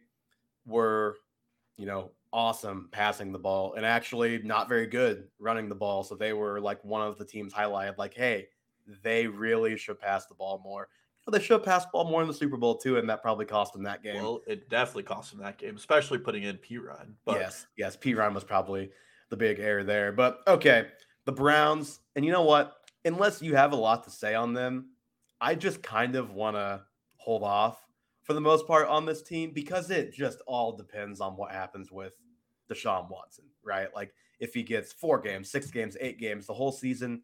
[0.66, 1.16] were,
[1.78, 6.04] you know, awesome passing the ball and actually not very good running the ball.
[6.04, 8.48] So they were like one of the teams highlighted, like, hey,
[9.04, 10.88] they really should pass the ball more.
[11.26, 13.46] Well, they should pass the ball more in the Super Bowl too, and that probably
[13.46, 14.16] cost them that game.
[14.16, 17.14] Well, it definitely cost them that game, especially putting in Perine.
[17.26, 18.90] But yes, yes, Perine was probably
[19.30, 20.12] the big error there.
[20.12, 20.88] But okay,
[21.26, 22.74] the Browns, and you know what?
[23.06, 24.90] Unless you have a lot to say on them,
[25.40, 26.82] I just kind of want to
[27.18, 27.80] hold off
[28.32, 31.92] for the most part on this team because it just all depends on what happens
[31.92, 32.14] with
[32.72, 33.94] Deshaun Watson, right?
[33.94, 37.24] Like if he gets four games, six games, eight games, the whole season,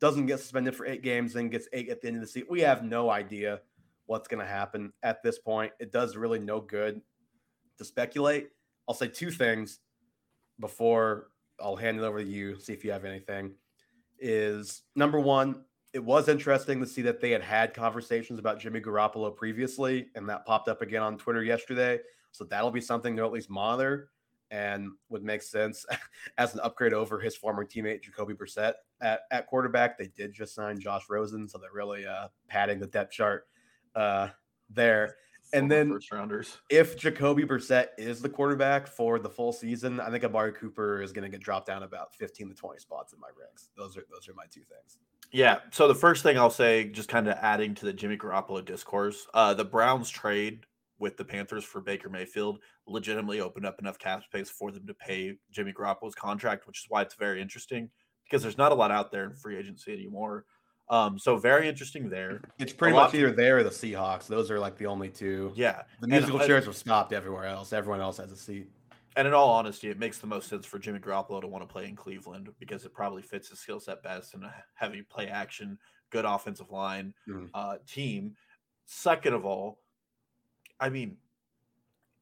[0.00, 2.48] doesn't get suspended for eight games, then gets eight at the end of the season.
[2.50, 3.60] We have no idea
[4.06, 5.72] what's going to happen at this point.
[5.78, 7.02] It does really no good
[7.76, 8.48] to speculate.
[8.88, 9.80] I'll say two things
[10.58, 11.28] before
[11.60, 13.52] I'll hand it over to you, see if you have anything.
[14.18, 18.82] Is number one, it was interesting to see that they had had conversations about Jimmy
[18.82, 21.98] Garoppolo previously, and that popped up again on Twitter yesterday.
[22.32, 24.10] So that'll be something to at least monitor
[24.50, 25.86] and would make sense
[26.38, 29.96] as an upgrade over his former teammate Jacoby Brissett at, at quarterback.
[29.96, 33.46] They did just sign Josh Rosen, so they're really uh, padding the depth chart
[33.94, 34.28] uh,
[34.68, 35.16] there
[35.52, 36.58] and then first rounders.
[36.70, 41.12] If Jacoby Brissett is the quarterback for the full season, I think Amari Cooper is
[41.12, 43.70] going to get dropped down about 15 to 20 spots in my ranks.
[43.76, 44.98] Those are those are my two things.
[45.32, 45.58] Yeah.
[45.70, 49.26] So the first thing I'll say, just kind of adding to the Jimmy Garoppolo discourse,
[49.34, 50.66] uh, the Browns trade
[50.98, 54.94] with the Panthers for Baker Mayfield legitimately opened up enough cap space for them to
[54.94, 57.90] pay Jimmy Garoppolo's contract, which is why it's very interesting
[58.24, 60.44] because there's not a lot out there in free agency anymore.
[60.88, 62.40] Um, so very interesting there.
[62.58, 64.26] It's pretty much either there or the Seahawks.
[64.28, 65.52] Those are like the only two.
[65.56, 65.82] Yeah.
[66.00, 67.72] The musical and, chairs have stopped everywhere else.
[67.72, 68.68] Everyone else has a seat.
[69.16, 71.72] And in all honesty, it makes the most sense for Jimmy Garoppolo to want to
[71.72, 75.26] play in Cleveland because it probably fits his skill set best in a heavy play
[75.26, 75.78] action,
[76.10, 77.48] good offensive line mm.
[77.54, 78.34] uh, team.
[78.84, 79.80] Second of all,
[80.78, 81.16] I mean,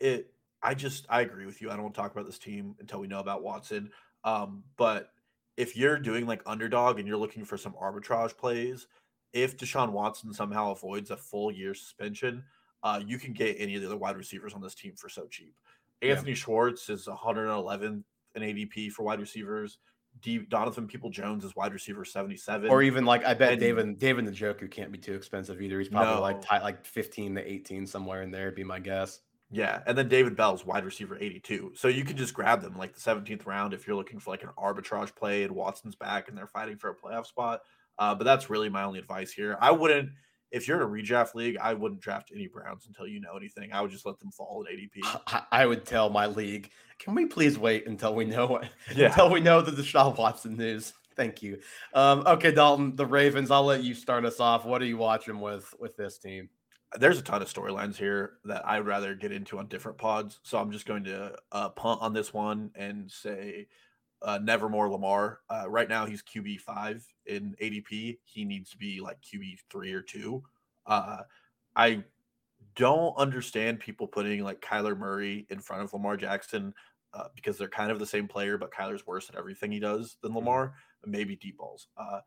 [0.01, 0.31] it.
[0.63, 1.69] I just I agree with you.
[1.69, 3.91] I don't want to talk about this team until we know about Watson.
[4.23, 5.11] Um, but
[5.59, 8.87] if you're doing like underdog and you're looking for some arbitrage plays,
[9.35, 12.45] if Deshaun Watson somehow avoids a full year suspension,
[12.83, 15.27] uh, you can get any of the other wide receivers on this team for so
[15.27, 15.55] cheap.
[16.03, 16.37] Anthony yeah.
[16.37, 18.05] Schwartz is 111
[18.35, 19.79] in ADP for wide receivers.
[20.21, 22.71] D- Donovan Peoples-Jones is wide receiver 77.
[22.71, 25.79] Or even like I bet and, David David Njoku can't be too expensive either.
[25.79, 26.21] He's probably no.
[26.21, 29.21] like t- like 15 to 18 somewhere in there, be my guess.
[29.51, 31.73] Yeah, and then David Bell's wide receiver 82.
[31.77, 34.43] So you can just grab them like the 17th round if you're looking for like
[34.43, 37.61] an arbitrage play and Watson's back and they're fighting for a playoff spot.
[37.99, 39.57] Uh, but that's really my only advice here.
[39.61, 40.11] I wouldn't
[40.51, 43.73] if you're in a redraft league, I wouldn't draft any Browns until you know anything.
[43.73, 45.45] I would just let them fall at ADP.
[45.53, 48.61] I would tell my league, can we please wait until we know
[48.95, 49.07] yeah.
[49.07, 50.93] until we know the Deshaun Watson news?
[51.17, 51.61] Thank you.
[51.93, 53.51] Um, okay, Dalton, the Ravens.
[53.51, 54.65] I'll let you start us off.
[54.65, 56.49] What are you watching with with this team?
[56.99, 60.39] there's a ton of storylines here that I'd rather get into on different pods.
[60.43, 63.67] So I'm just going to uh, punt on this one and say
[64.25, 65.41] uh, Nevermore Lamar.
[65.51, 68.19] Uh, right now, he's QB five in ADP.
[68.25, 70.43] He needs to be like QB three or two.
[70.87, 71.19] Uh,
[71.77, 72.03] I
[72.75, 76.75] don't understand people putting like Kyler Murray in front of Lamar Jackson
[77.13, 80.17] uh, because they're kind of the same player, but Kyler's worse at everything he does
[80.23, 80.75] than Lamar.
[81.07, 81.89] Maybe deep balls.
[81.97, 82.21] Uh,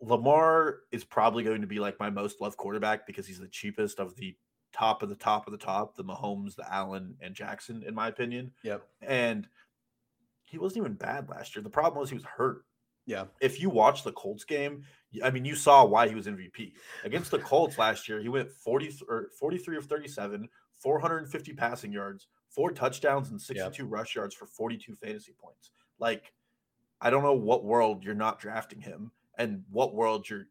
[0.00, 3.98] Lamar is probably going to be like my most loved quarterback because he's the cheapest
[3.98, 4.36] of the
[4.72, 8.08] top of the top of the top, the Mahomes, the Allen, and Jackson, in my
[8.08, 8.52] opinion.
[8.62, 8.86] Yep.
[9.02, 9.48] And
[10.46, 11.62] he wasn't even bad last year.
[11.62, 12.64] The problem was he was hurt.
[13.04, 13.24] Yeah.
[13.40, 14.82] If you watch the Colts game,
[15.22, 16.72] I mean, you saw why he was MVP.
[17.04, 20.48] Against the Colts last year, he went 40 or 43 of 37,
[20.80, 23.92] 450 passing yards, four touchdowns, and 62 yep.
[23.92, 25.70] rush yards for 42 fantasy points.
[25.98, 26.32] Like,
[27.00, 30.46] I don't know what world you're not drafting him and what world you're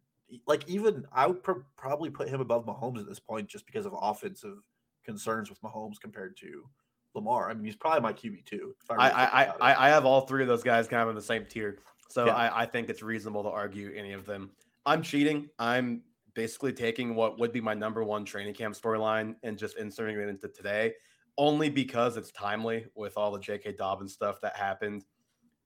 [0.47, 3.85] like even I would pr- probably put him above Mahomes at this point just because
[3.85, 4.57] of offensive
[5.03, 6.67] concerns with Mahomes compared to
[7.15, 7.49] Lamar.
[7.49, 8.75] I mean, he's probably my QB too.
[8.89, 11.21] I really I I, I, have all three of those guys kind of in the
[11.21, 12.35] same tier, so yeah.
[12.35, 14.51] I, I think it's reasonable to argue any of them.
[14.85, 15.49] I'm cheating.
[15.57, 16.01] I'm
[16.35, 20.27] basically taking what would be my number one training camp storyline and just inserting it
[20.27, 20.93] into today,
[21.37, 23.73] only because it's timely with all the J.K.
[23.73, 25.05] Dobbins stuff that happened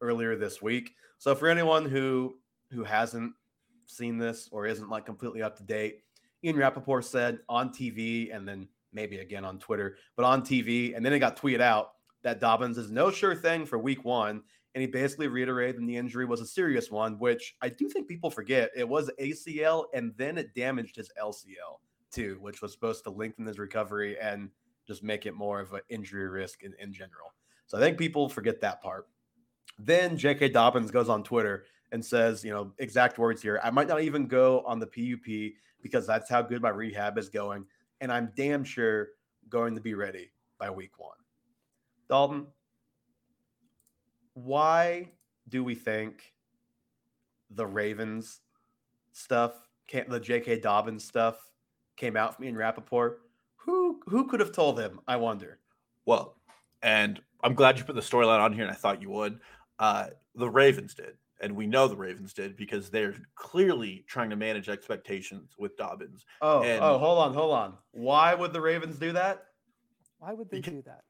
[0.01, 0.93] earlier this week.
[1.17, 2.37] So for anyone who
[2.71, 3.33] who hasn't
[3.87, 6.03] seen this or isn't like completely up to date,
[6.43, 11.05] Ian Rapoport said on TV and then maybe again on Twitter, but on TV, and
[11.05, 11.91] then it got tweeted out
[12.23, 14.43] that Dobbins is no sure thing for week one.
[14.75, 18.29] And he basically reiterated the injury was a serious one, which I do think people
[18.29, 18.69] forget.
[18.75, 21.79] It was ACL and then it damaged his LCL
[22.11, 24.49] too, which was supposed to lengthen his recovery and
[24.87, 27.33] just make it more of an injury risk in, in general.
[27.65, 29.07] So I think people forget that part.
[29.79, 30.49] Then J.K.
[30.49, 33.59] Dobbins goes on Twitter and says, you know, exact words here.
[33.63, 37.29] I might not even go on the PUP because that's how good my rehab is
[37.29, 37.65] going.
[38.01, 39.09] And I'm damn sure
[39.49, 41.17] going to be ready by week one.
[42.07, 42.47] Dalton,
[44.33, 45.11] why
[45.47, 46.33] do we think
[47.51, 48.41] the Ravens
[49.11, 49.53] stuff,
[50.07, 50.59] the J.K.
[50.59, 51.37] Dobbins stuff
[51.97, 53.21] came out for me Ian Rapoport?
[53.57, 54.99] Who who could have told him?
[55.07, 55.59] I wonder.
[56.05, 56.37] Well,
[56.81, 59.39] and I'm glad you put the storyline on here, and I thought you would.
[59.77, 64.35] Uh, the Ravens did and we know the Ravens did because they're clearly trying to
[64.35, 66.25] manage expectations with Dobbins.
[66.41, 67.73] Oh, and oh, hold on, hold on.
[67.91, 69.45] Why would the Ravens do that?
[70.19, 71.03] Why would they do that?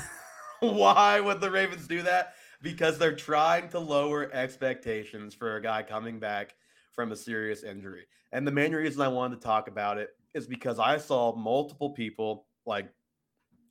[0.60, 2.34] Why would the Ravens do that?
[2.62, 6.54] Because they're trying to lower expectations for a guy coming back
[6.92, 8.04] from a serious injury.
[8.32, 11.90] And the main reason I wanted to talk about it is because I saw multiple
[11.90, 12.88] people, like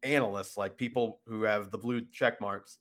[0.03, 2.79] analysts, like people who have the blue check marks,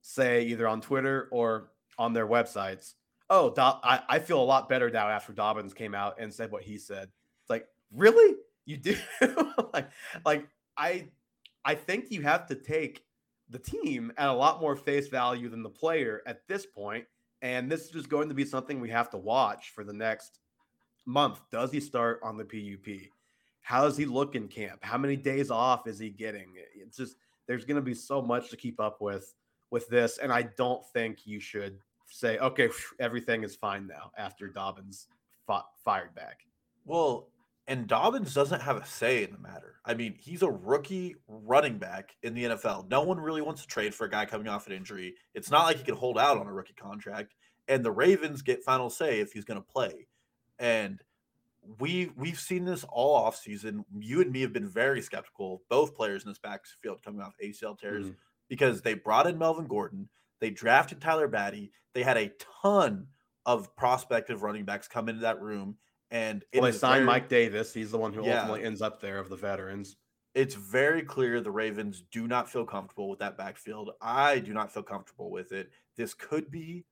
[0.00, 2.94] say either on Twitter or on their websites,
[3.30, 6.62] oh, I, I feel a lot better now after Dobbins came out and said what
[6.62, 7.08] he said.
[7.42, 8.36] It's like, really?
[8.64, 8.96] You do?
[9.74, 9.90] like,
[10.24, 11.08] like I,
[11.64, 13.04] I think you have to take
[13.50, 17.04] the team at a lot more face value than the player at this point.
[17.40, 20.40] And this is just going to be something we have to watch for the next
[21.06, 21.40] month.
[21.50, 23.10] Does he start on the PUP?
[23.62, 24.80] How does he look in camp?
[24.82, 26.54] How many days off is he getting?
[26.74, 29.34] It's just there's going to be so much to keep up with
[29.70, 32.68] with this, and I don't think you should say, okay,
[32.98, 35.06] everything is fine now after Dobbins
[35.84, 36.40] fired back.
[36.84, 37.28] Well,
[37.66, 39.74] and Dobbins doesn't have a say in the matter.
[39.84, 42.90] I mean, he's a rookie running back in the NFL.
[42.90, 45.14] No one really wants to trade for a guy coming off an injury.
[45.34, 47.34] It's not like he can hold out on a rookie contract.
[47.68, 50.06] And the Ravens get final say if he's going to play.
[50.58, 51.02] And
[51.78, 53.84] we we've seen this all offseason.
[53.98, 57.78] You and me have been very skeptical, both players in this backfield coming off ACL
[57.78, 58.14] tears, mm-hmm.
[58.48, 60.08] because they brought in Melvin Gordon.
[60.40, 61.70] They drafted Tyler Badie.
[61.94, 63.06] They had a ton
[63.46, 65.76] of prospective running backs come into that room.
[66.10, 67.72] And well, they signed very, Mike Davis.
[67.74, 69.96] He's the one who yeah, ultimately ends up there of the veterans.
[70.34, 73.90] It's very clear the Ravens do not feel comfortable with that backfield.
[74.00, 75.70] I do not feel comfortable with it.
[75.96, 76.84] This could be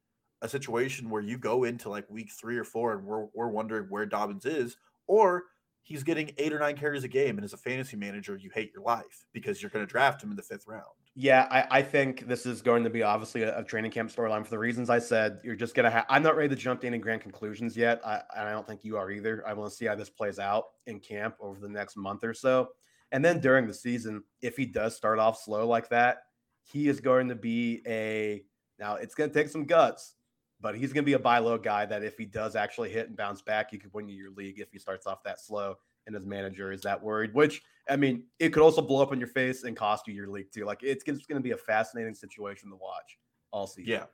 [0.43, 3.87] a situation where you go into like week three or four and we're, we're wondering
[3.89, 5.45] where Dobbins is, or
[5.83, 7.39] he's getting eight or nine carries a game.
[7.39, 10.31] And as a fantasy manager, you hate your life because you're going to draft him
[10.31, 10.83] in the fifth round.
[11.19, 14.45] Yeah, I, I, think this is going to be obviously a, a training camp storyline
[14.45, 15.41] for the reasons I said.
[15.43, 18.03] You're just to have, I'm not ready to jump to any grand conclusions yet.
[18.05, 19.43] I, I don't think you are either.
[19.49, 22.35] I want to see how this plays out in camp over the next month or
[22.35, 22.69] so.
[23.13, 26.19] And then during the season, if he does start off slow like that,
[26.65, 28.45] he is going to be a,
[28.79, 30.17] now it's going to take some guts,
[30.61, 33.09] but he's going to be a buy low guy that if he does actually hit
[33.09, 35.77] and bounce back, he could win you your league if he starts off that slow
[36.07, 39.19] and his manager is that worried, which I mean, it could also blow up in
[39.19, 40.65] your face and cost you your league too.
[40.65, 43.19] Like it's, it's going to be a fascinating situation to watch
[43.53, 43.93] all season.
[43.93, 44.05] Yeah.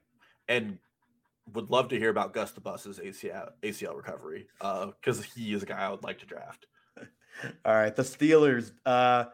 [0.48, 0.78] And
[1.52, 5.78] would love to hear about Gus ACL ACL recovery because uh, he is a guy
[5.78, 6.66] I would like to draft.
[7.64, 8.72] all right, the Steelers.
[8.86, 9.24] Uh,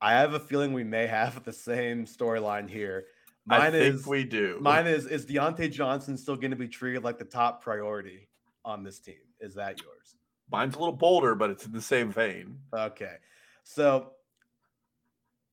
[0.00, 3.06] I have a feeling we may have the same storyline here.
[3.46, 4.58] Mine I think is we do.
[4.60, 8.28] mine is is Diontae Johnson still going to be treated like the top priority
[8.64, 9.16] on this team?
[9.40, 10.16] Is that yours?
[10.50, 12.58] Mine's a little bolder, but it's in the same vein.
[12.72, 13.16] Okay.
[13.68, 14.12] So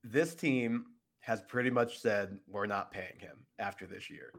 [0.02, 0.86] this team
[1.20, 4.32] has pretty much said we're not paying him after this year.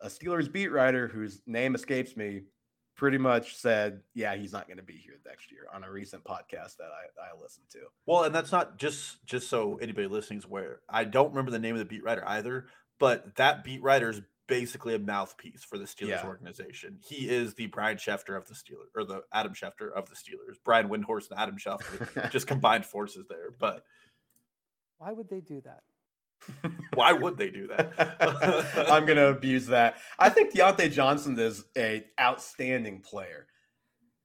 [0.00, 2.42] A Steelers beat writer whose name escapes me
[2.96, 6.22] pretty much said, yeah, he's not going to be here next year on a recent
[6.22, 7.80] podcast that I, I listened to.
[8.06, 10.82] Well, and that's not just just so anybody listening is aware.
[10.88, 12.66] I don't remember the name of the beat writer either,
[13.00, 16.26] but that beat writer is basically a mouthpiece for the Steelers Yeah.
[16.26, 16.98] organization.
[17.02, 20.56] He is the Brian Schefter of the Steelers, or the Adam Schefter of the Steelers.
[20.64, 23.50] Brian Windhorst and Adam Schefter just combined forces there.
[23.58, 23.84] But
[24.98, 25.82] Why would they do that?
[26.94, 27.92] why would they do that?
[28.90, 29.96] I'm going to abuse that.
[30.18, 33.46] I think Diontae Johnson is a outstanding player.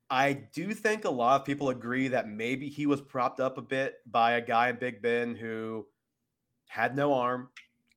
[0.10, 3.62] I do think a lot of people agree that maybe he was propped up a
[3.62, 5.88] bit by a guy in Big Ben who
[6.68, 7.50] had no arm,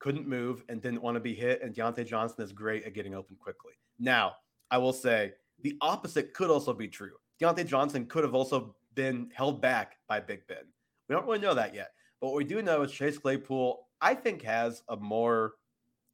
[0.05, 1.62] couldn't move, and didn't want to be hit.
[1.62, 3.73] And Diontae Johnson is great at getting open quickly.
[3.99, 4.35] Now,
[4.71, 7.12] I will say the opposite could also be true.
[7.40, 10.67] Diontae Johnson could have also been held back by Big Ben.
[11.09, 11.93] We don't really know that yet.
[12.21, 15.55] But what we do know is Chase Claypool, I think, has a more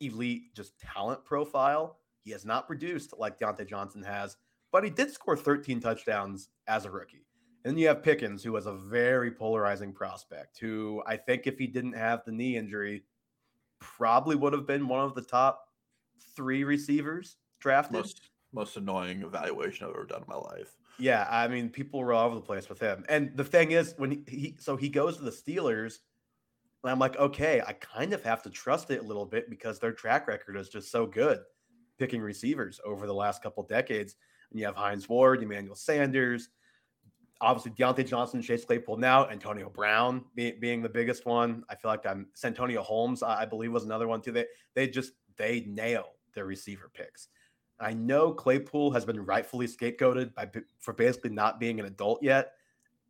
[0.01, 1.99] elite just talent profile.
[2.23, 4.37] He has not produced like Diontae Johnson has,
[4.71, 7.27] but he did score 13 touchdowns as a rookie.
[7.65, 11.59] And then you have Pickens, who was a very polarizing prospect, who I think if
[11.59, 13.03] he didn't have the knee injury,
[13.81, 15.69] probably would have been one of the top
[16.37, 17.95] three receivers drafted.
[17.95, 18.21] most
[18.53, 20.77] most annoying evaluation I've ever done in my life.
[20.99, 23.05] Yeah, I mean, people were all over the place with him.
[23.09, 25.99] And the thing is, when he, he so he goes to the Steelers,
[26.83, 29.79] and I'm like, okay, I kind of have to trust it a little bit because
[29.79, 31.41] their track record is just so good
[31.99, 34.17] picking receivers over the last couple decades.
[34.51, 36.49] And you have Hines Ward, Emmanuel Sanders,
[37.41, 41.65] obviously Diontae Johnson, Chase Claypool now, Antonio Brown be, being the biggest one.
[41.69, 44.33] I feel like I'm Santonio Holmes, I, I believe was another one too.
[44.33, 47.29] They they just they nail their receiver picks.
[47.81, 52.53] I know Claypool has been rightfully scapegoated by for basically not being an adult yet.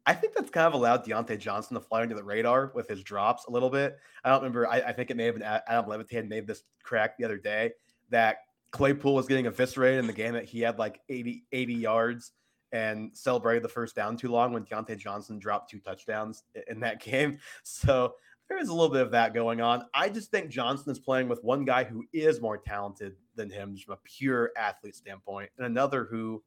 [0.07, 3.03] I think that's kind of allowed Diontae Johnson to fly under the radar with his
[3.03, 3.99] drops a little bit.
[4.25, 4.67] I don't remember.
[4.67, 7.73] I, I think it may have been Adam Levitan made this crack the other day
[8.09, 8.39] that
[8.71, 12.33] Claypool was getting eviscerated in the game that he had like 80, 80 yards
[12.73, 17.01] and celebrated the first down too long when Diontae Johnson dropped two touchdowns in that
[17.03, 17.39] game.
[17.63, 18.15] So
[18.49, 19.85] there is a little bit of that going on.
[19.95, 23.77] I just think Johnson is playing with one guy who is more talented than him
[23.77, 26.43] from a pure athlete standpoint, and another who,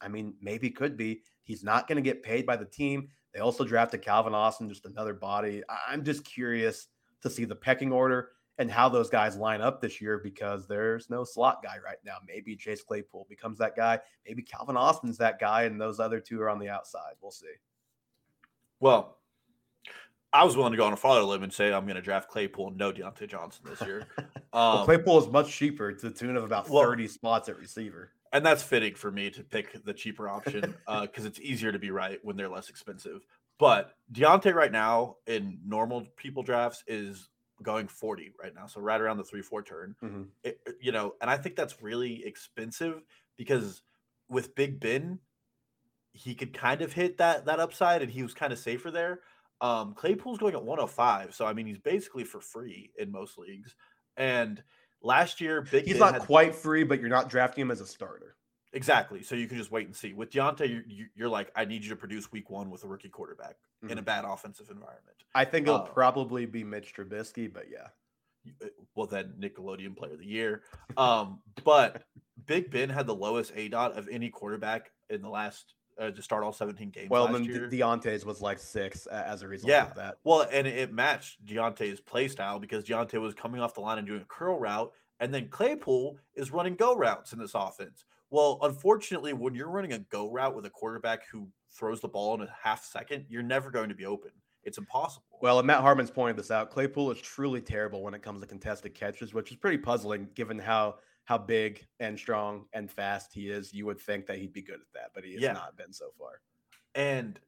[0.00, 1.22] I mean, maybe could be.
[1.42, 3.08] He's not going to get paid by the team.
[3.32, 5.62] They also drafted Calvin Austin, just another body.
[5.88, 6.88] I'm just curious
[7.22, 8.28] to see the pecking order
[8.62, 12.16] and how those guys line up this year because there's no slot guy right now.
[12.26, 13.98] Maybe Chase Claypool becomes that guy.
[14.26, 17.14] Maybe Calvin Austin's that guy, and those other two are on the outside.
[17.20, 17.46] We'll see.
[18.80, 19.18] Well,
[20.32, 22.28] I was willing to go on a farther limb and say I'm going to draft
[22.30, 24.06] Claypool and no Diontae Johnson this year.
[24.54, 27.58] Well, Um, Claypool is much cheaper to the tune of about Well- 30 spots at
[27.58, 28.12] receiver.
[28.34, 31.90] and that's fitting for me to pick the cheaper option because it's easier to be
[31.90, 33.26] right when they're less expensive.
[33.58, 37.30] But Diontae right now in normal people drafts is
[37.62, 39.96] going 40 right now, so right around the three four turn.
[40.02, 40.30] Mhm.
[40.42, 43.02] It- you know, and I think that's really expensive
[43.36, 43.82] because
[44.28, 45.20] with Big Ben,
[46.12, 49.22] he could kind of hit that that upside, and he was kind of safer there.
[49.60, 53.74] Um, Claypool's going at 105, so I mean he's basically for free in most leagues.
[54.16, 54.62] And
[55.02, 57.86] last year, Big He's Ben not quite free, but you're not drafting him as a
[57.86, 58.36] starter.
[58.72, 59.22] Exactly.
[59.22, 60.12] So you can just wait and see.
[60.14, 62.86] With Diontae, you're, you- you're like, I need you to produce week one with a
[62.88, 63.56] rookie quarterback
[63.88, 64.04] in a Mhm.
[64.04, 65.16] bad offensive environment.
[65.34, 67.88] I think it'll Uh, probably be Mitch Trubisky, but yeah.
[68.62, 70.62] Uh, Well, then Nickelodeon Player of the Year.
[70.96, 72.04] Um, but
[72.46, 76.42] Big Ben had the lowest aDOT of any quarterback in the last uh, to start
[76.42, 77.68] all 17 games Well, last then year.
[77.68, 79.84] De- Diontae's was like six as a result Yeah.
[79.90, 80.16] of that.
[80.24, 84.06] Well, and it matched Diontae's play style because Diontae was coming off the line and
[84.06, 88.06] doing a curl route, and then Claypool is running go routes in this offense.
[88.32, 92.34] Well, unfortunately, when you're running a go route with a quarterback who throws the ball
[92.34, 94.30] in a half second, you're never going to be open.
[94.64, 95.26] It's impossible.
[95.42, 96.70] Well, and Matt Harmon's pointed this out.
[96.70, 100.58] Claypool is truly terrible when it comes to contested catches, which is pretty puzzling given
[100.58, 103.72] how how big and strong and fast he is.
[103.74, 105.52] You would think that he'd be good at that, but he has Yeah.
[105.52, 106.40] not been so far.
[106.94, 107.38] And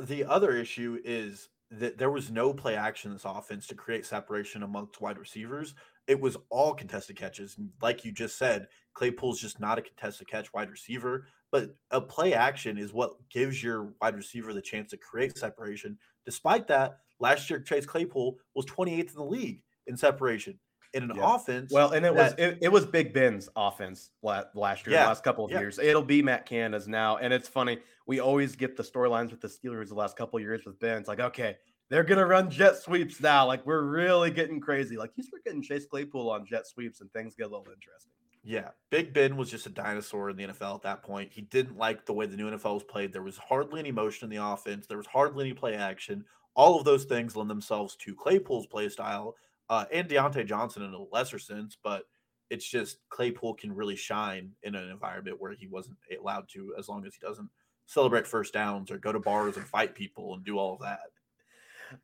[0.00, 4.04] the other issue is that there was no play action in this offense to create
[4.06, 5.74] separation amongst wide receivers.
[6.06, 7.56] It was all contested catches.
[7.80, 12.34] Like you just said, Claypool's just not a contested catch wide receiver, but a play
[12.34, 15.98] action is what gives your wide receiver the chance to create separation.
[16.24, 20.58] Despite that, last year Chase Claypool was 28th in the league in separation
[20.92, 21.34] in an Yeah.
[21.36, 21.72] offense.
[21.72, 25.22] Well, and it was it, it was Big Ben's offense last year, Yeah, the last
[25.22, 25.60] couple of yeah.
[25.60, 25.78] years.
[25.78, 27.78] It'll be Matt Canada's now, and it's funny.
[28.06, 30.98] We always get the storylines with the Steelers the last couple of years with Ben.
[30.98, 31.58] It's like, okay,
[31.90, 33.46] they're gonna run jet sweeps now.
[33.46, 34.96] Like we're really getting crazy.
[34.96, 38.12] Like you start getting Chase Claypool on jet sweeps, and things get a little interesting.
[38.42, 41.30] Yeah, Big Ben was just a dinosaur in the NFL at that point.
[41.32, 43.12] He didn't like the way the new NFL was played.
[43.12, 44.86] There was hardly any motion in the offense.
[44.86, 46.24] There was hardly any play action.
[46.54, 49.36] All of those things lend themselves to Claypool's play style
[49.68, 52.04] uh, and Diontae Johnson in a lesser sense, but
[52.48, 56.88] it's just Claypool can really shine in an environment where he wasn't allowed to, as
[56.88, 57.48] long as he doesn't
[57.86, 61.00] celebrate first downs or go to bars and fight people and do all of that.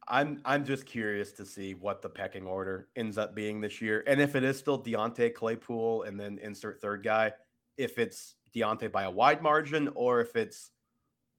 [0.09, 4.03] I'm I'm just curious to see what the pecking order ends up being this year,
[4.07, 7.32] and if it is still Diontae Claypool and then insert third guy,
[7.76, 10.70] if it's Diontae by a wide margin or if it's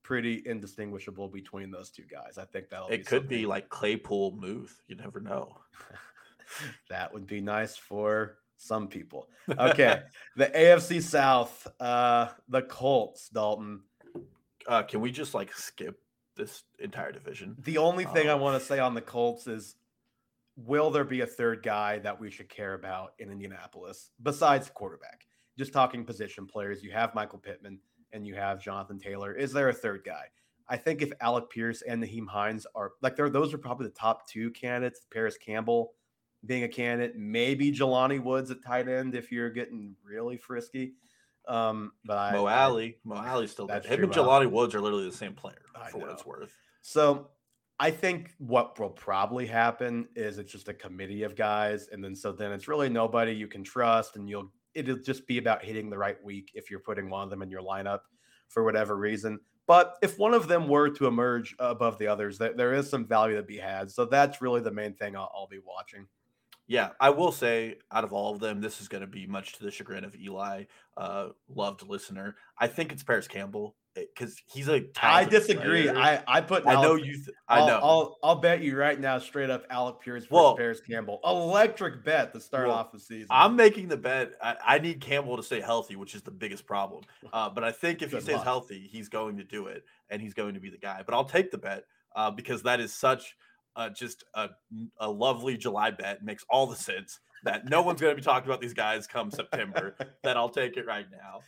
[0.08, 2.38] pretty indistinguishable between those two guys.
[2.38, 2.88] I think that'll.
[2.88, 3.28] It be could something.
[3.28, 4.74] be like Claypool move.
[4.88, 5.58] You never know.
[6.90, 9.28] that would be nice for some people.
[9.60, 10.02] Okay,
[10.36, 13.82] the AFC South, uh, the Colts, Dalton.
[14.68, 16.00] Uh, can we just like skip
[16.38, 17.56] this entire division?
[17.60, 19.76] The only thing I Um, want to say on the Colts is
[20.56, 25.28] will there be a third guy that we should care about in Indianapolis besides quarterback?
[25.58, 27.80] Just talking position players, you have Michael Pittman
[28.14, 29.34] and you have Jonathan Taylor.
[29.34, 30.26] Is there a third guy?
[30.70, 33.94] I think if Alec Pierce and Nyheim Hines are like they're those are probably the
[33.94, 35.02] top two candidates.
[35.12, 35.94] Parris Campbell
[36.46, 40.94] being a candidate, maybe Jelani Woods at tight end if you're getting really frisky.
[41.48, 42.98] Um, but Mo I- Alley.
[43.04, 43.82] Mo Alley's still there.
[43.82, 44.14] Him and.
[44.14, 46.56] Jelani Woods are literally the same player I for what it's worth.
[46.82, 47.30] So
[47.80, 52.16] I think what will probably happen is it's just a committee of guys, and then
[52.16, 55.90] so then it's really nobody you can trust, and you'll it'll just be about hitting
[55.90, 58.02] the right week if you're putting one of them in your lineup
[58.48, 59.40] for whatever reason.
[59.68, 63.06] But if one of them were to emerge above the others, there, there is some
[63.06, 63.92] value to be had.
[63.92, 66.08] So that's really the main thing I'll, I'll be watching.
[66.68, 69.54] Yeah, I will say, out of all of them, this is going to be much
[69.54, 70.66] to the chagrin of Eli,
[70.98, 72.36] uh, loved listener.
[72.60, 74.86] I think it's Parris Campbell because he's a.
[75.02, 75.84] I disagree.
[75.84, 75.98] player.
[75.98, 77.14] I I put I know you.
[77.14, 77.80] Th- I I'll, know.
[77.82, 82.04] I'll I'll bet you right now, straight up, Alec Pierce versus Well- Parris Campbell, electric
[82.04, 83.28] bet to start Well, off the season.
[83.30, 84.34] I'm making the bet.
[84.44, 87.04] I, I need Campbell to stay healthy, which is the biggest problem.
[87.34, 88.44] Uh, but I think if he stays luck.
[88.46, 91.02] healthy, he's going to do it, and he's going to be the guy.
[91.06, 91.84] But I'll take the bet
[92.16, 93.36] uh, because that is such
[93.78, 94.50] uh, just a,
[95.00, 96.24] a lovely July bet.
[96.24, 99.30] Makes all the sense that no one's going to be talking about these guys come
[99.30, 99.96] September.
[100.24, 101.42] that I'll take it right now.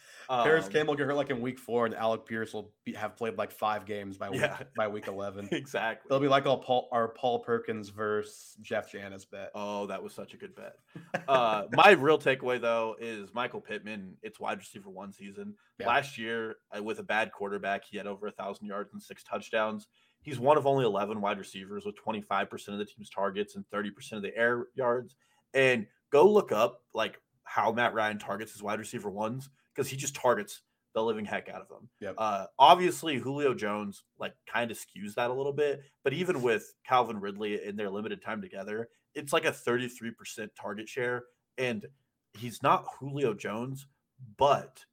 [0.44, 3.18] Parris Um, Campbell get hurt like in week four, and Alec Pierce will be, have
[3.18, 4.60] played like five games by week Yeah.
[4.78, 5.50] by week eleven.
[5.52, 6.08] exactly.
[6.08, 9.50] They'll be like all Paul, our Paul Perkins versus Jeff Janis bet.
[9.56, 10.76] Oh, that was such a good bet.
[11.28, 14.16] Uh, my real takeaway though is Michael Pittman.
[14.22, 15.56] It's wide receiver one season.
[15.80, 15.88] Yeah.
[15.88, 19.24] Last year, uh, with a bad quarterback, he had over a thousand yards and six
[19.24, 19.88] touchdowns.
[20.22, 23.56] He's one of only eleven wide receivers with twenty five percent of the team's targets
[23.56, 25.16] and thirty percent of the air yards.
[25.54, 29.98] And go look up like how Matt Ryan targets his wide receiver ones because he
[29.98, 30.62] just targets
[30.94, 31.90] the living heck out of them.
[32.00, 32.16] Yep.
[32.18, 36.74] Uh, obviously, Julio Jones like kind of skews that a little bit, but even with
[36.88, 41.24] Calvin Ridley in their limited time together, it's like a 33% target share.
[41.58, 41.86] And
[42.34, 43.88] he's not Julio Jones,
[44.38, 44.84] but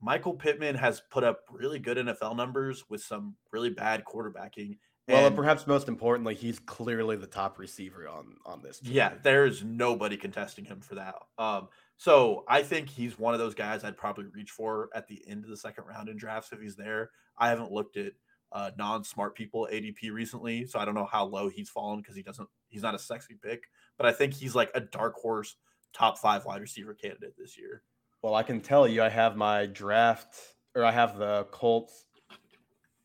[0.00, 4.78] Michael Pittman has put up really good NFL numbers with some really bad quarterbacking.
[5.08, 8.78] Well, and perhaps most importantly, he's clearly the top receiver on on this.
[8.78, 8.92] Team.
[8.92, 11.14] yeah, there's nobody contesting him for that.
[11.36, 15.22] Um, so I think he's one of those guys I'd probably reach for at the
[15.26, 17.10] end of the second round in drafts if he's there.
[17.36, 18.12] I haven't looked at
[18.52, 22.22] uh, non-smart people ADP recently, so I don't know how low he's fallen because he
[22.22, 22.48] doesn't.
[22.68, 23.64] He's not a sexy pick,
[23.96, 25.56] but I think he's like a dark horse
[25.92, 27.82] top five wide receiver candidate this year.
[28.22, 30.34] Well, I can tell you, I have my draft
[30.74, 32.04] or I have the Colts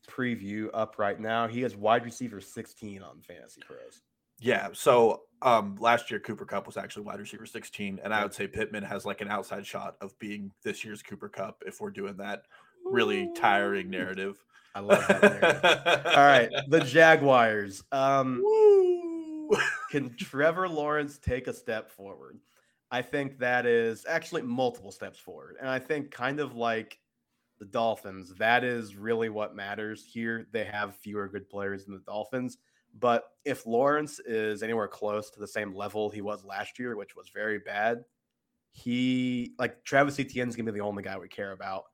[0.08, 1.48] preview up right now.
[1.48, 4.02] He is wide receiver 16 on Fantasy Pros.
[4.38, 4.68] Yeah.
[4.72, 8.46] So um last year Cooper Kupp was actually wide receiver 16, and I would say
[8.46, 12.16] Pittman has like an outside shot of being this year's Cooper Kupp if we're doing
[12.18, 12.42] that
[12.84, 14.42] really tiring narrative.
[14.74, 15.22] I love that.
[15.22, 16.06] narrative.
[16.16, 17.82] All right, the Jaguars.
[17.92, 18.42] Um,
[19.90, 22.38] can Trevor Lawrence take a step forward?
[22.90, 25.56] I think that is actually multiple steps forward.
[25.60, 26.98] And I think kind of like
[27.58, 30.46] the Dolphins, that is really what matters here.
[30.52, 32.58] They have fewer good players than the Dolphins.
[32.98, 37.16] But if Lawrence is anywhere close to the same level he was last year, which
[37.16, 38.04] was very bad,
[38.70, 41.84] he like Travis Etienne is gonna be the only guy we care about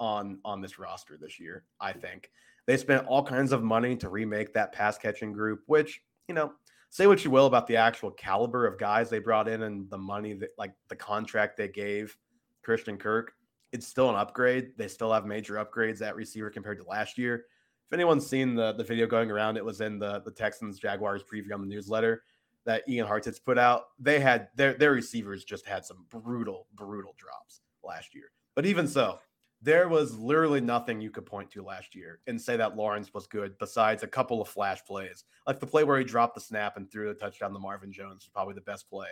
[0.00, 1.64] on on this roster this year.
[1.80, 2.30] I think
[2.66, 6.52] they spent all kinds of money to remake that pass catching group, which you know
[6.94, 9.98] say what you will about the actual caliber of guys they brought in and the
[9.98, 12.16] money that like the contract they gave
[12.62, 13.32] Christian Kirk,
[13.72, 14.70] it's still an upgrade.
[14.78, 17.46] They still have major upgrades at receiver compared to last year.
[17.88, 21.24] If anyone's seen the, the video going around, it was in the, the Texans Jaguars
[21.24, 22.22] preview on the newsletter
[22.64, 23.86] that Ian Hartitz put out.
[23.98, 28.30] They had their their receivers just had some brutal, brutal drops last year.
[28.54, 29.18] But even so,
[29.64, 33.26] there was literally nothing you could point to last year and say that Lawrence was
[33.26, 35.24] good besides a couple of flash plays.
[35.46, 38.24] Like the play where he dropped the snap and threw the touchdown to Marvin Jones
[38.24, 39.08] was probably the best play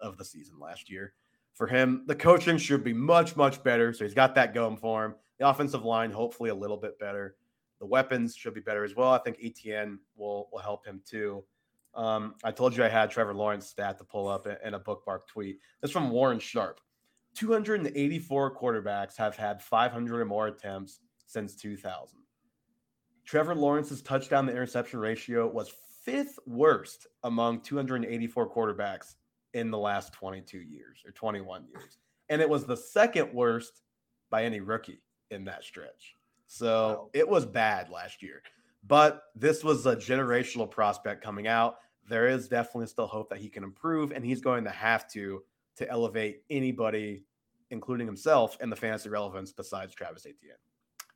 [0.00, 1.14] of the season last year.
[1.54, 3.94] For him, the coaching should be much, much better.
[3.94, 5.14] So he's got that going for him.
[5.38, 7.36] The offensive line, hopefully, a little bit better.
[7.80, 9.12] The weapons should be better as well.
[9.12, 11.42] I think Etienne will, will help him too.
[11.94, 15.26] Um, I told you I had Trevor Lawrence stat to pull up in a bookmark
[15.26, 15.58] tweet.
[15.80, 16.80] This from Warren Sharp.
[17.36, 22.18] 284 quarterbacks have had 500 or more attempts since 2000.
[23.24, 25.72] Trevor Lawrence's touchdown to interception ratio was
[26.04, 29.16] fifth worst among 284 quarterbacks
[29.54, 31.98] in the last 22 years or 21 years.
[32.28, 33.82] And it was the second worst
[34.30, 36.16] by any rookie in that stretch.
[36.46, 37.10] So wow.
[37.12, 38.42] it was bad last year.
[38.86, 41.78] But this was a generational prospect coming out.
[42.08, 45.42] There is definitely still hope that he can improve, and he's going to have to
[45.76, 47.24] to elevate anybody,
[47.70, 50.56] including himself, in the fantasy relevance besides Travis Etienne.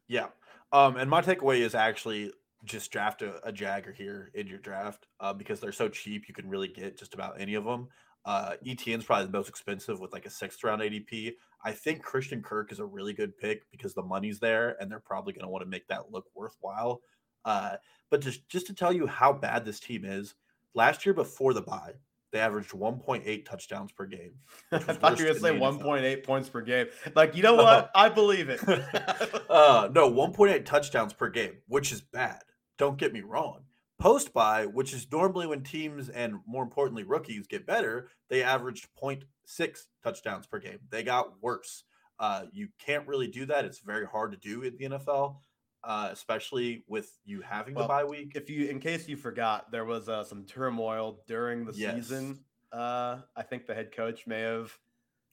[0.09, 0.27] Yeah.
[0.73, 2.33] Um, and my takeaway is actually
[2.65, 6.29] just draft a, a Jagger here in your draft uh, because they're so cheap.
[6.29, 7.89] You can really get just about any of them.
[8.25, 11.33] Uh, Etienne's probably the most expensive with like a sixth round ADP.
[11.65, 15.01] I think Christian Kirk is a really good pick because the money's there and they're
[15.01, 17.01] probably going to want to make that look worthwhile.
[17.45, 17.77] Uh,
[18.11, 20.35] but just just to tell you how bad this team is,
[20.75, 21.95] last year before the bye,
[22.33, 24.33] they averaged 1.8 touchdowns per game.
[24.73, 26.87] I thought you were going to say 1.8 points per game.
[27.15, 27.91] Like, you know what?
[27.95, 28.61] I believe it.
[29.51, 32.43] uh, no, 1.8 touchdowns per game, which is bad.
[32.79, 33.63] Don't get me wrong.
[33.99, 38.89] Post by, which is normally when teams and more importantly rookies get better, they averaged
[39.03, 40.79] 0.6 touchdowns per game.
[40.89, 41.85] They got worse.
[42.19, 43.65] Uh, you can't really do that.
[43.65, 45.37] It's very hard to do in the NFL
[45.85, 48.33] uh, especially with you having well, the bye week.
[48.35, 51.95] If you, in case you forgot, there was uh, some turmoil during the yes.
[51.95, 52.41] season.
[52.73, 54.73] Uh, I think the head coach may have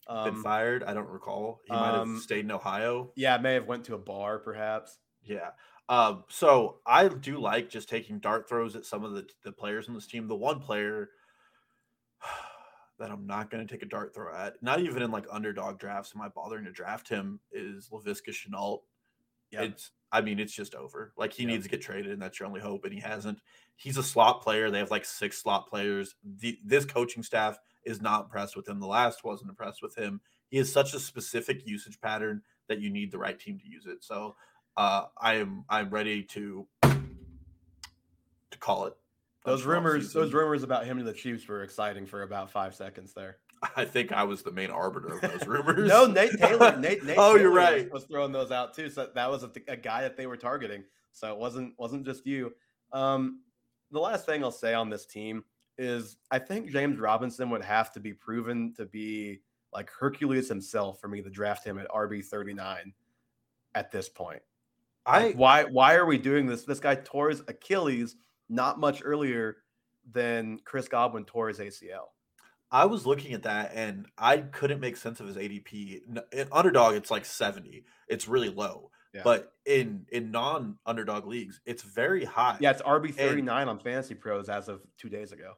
[0.08, 0.84] um, been fired.
[0.84, 1.62] I don't recall.
[1.66, 3.12] He might um, have stayed in Ohio.
[3.16, 4.98] Yeah, may have went to a bar, perhaps.
[5.24, 5.50] Yeah.
[5.90, 9.88] Um, so I do like just taking dart throws at some of the, the players
[9.88, 10.28] on this team.
[10.28, 11.10] The one player
[13.00, 15.80] that I'm not going to take a dart throw at, not even in like underdog
[15.80, 18.80] drafts, am I bothering to draft him, is Laviska Shenault.
[19.52, 19.64] Yep.
[19.64, 21.14] It's I mean, it's just over.
[21.18, 22.86] Like he needs to get traded, and that's your only hope.
[22.86, 23.40] And he hasn't.
[23.76, 24.72] He's a slot player.
[24.72, 26.16] They have like six slot players.
[26.40, 28.80] The, this coaching staff is not impressed with him.
[28.80, 30.22] The last wasn't impressed with him.
[30.50, 33.86] He has such a specific usage pattern that you need the right team to use
[33.86, 34.04] it.
[34.04, 34.36] So
[34.78, 38.94] uh, I am I'm ready to to call it.
[39.44, 43.14] Those rumors, those rumors about him to the Chiefs were exciting for about five seconds
[43.14, 43.38] there.
[43.76, 45.90] I think I was the main arbiter of those rumors.
[45.90, 46.78] no, Nate Taylor.
[46.80, 47.92] Nate, Nate oh, Taylor you're right.
[47.92, 48.90] Was, was, throwing those out too.
[48.90, 50.84] So that was a, a, guy that they were targeting.
[51.12, 52.54] So it wasn't wasn't just you.
[52.92, 53.42] Um,
[53.92, 55.44] the last thing I'll say on this team
[55.78, 59.40] is I think James Robinson would have to be proven to be
[59.74, 62.94] like Hercules himself for me to draft him at RB thirty nine
[63.76, 64.42] at this point.
[65.06, 66.64] I like, why why are we doing this?
[66.64, 68.16] This guy tore his Achilles
[68.50, 69.58] not much earlier
[70.12, 72.08] than Chris Godwin tore his ACL.
[72.72, 76.02] I was looking at that and I couldn't make sense of his ADP.
[76.32, 77.86] In underdog, it's like 70.
[78.08, 78.92] It's really low.
[79.14, 79.22] Yeah.
[79.24, 82.58] But in in non underdog leagues, it's very high.
[82.60, 85.54] Yeah, it's RB 39 on Fantasy Pros as of two days ago.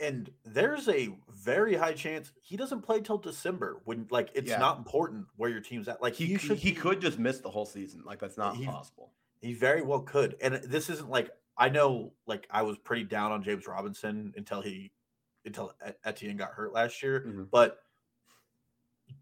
[0.00, 4.58] And there's a very high chance he doesn't play till December when like it's yeah.
[4.58, 6.02] not important where your team's at.
[6.02, 8.02] Like he, he should he could just miss the whole season.
[8.04, 9.12] Like that's not he, possible.
[9.40, 10.36] He very well could.
[10.40, 14.60] And this isn't like I know like I was pretty down on James Robinson until
[14.60, 14.90] he
[15.44, 15.74] until
[16.04, 17.24] Etienne got hurt last year.
[17.26, 17.44] Mm-hmm.
[17.50, 17.78] But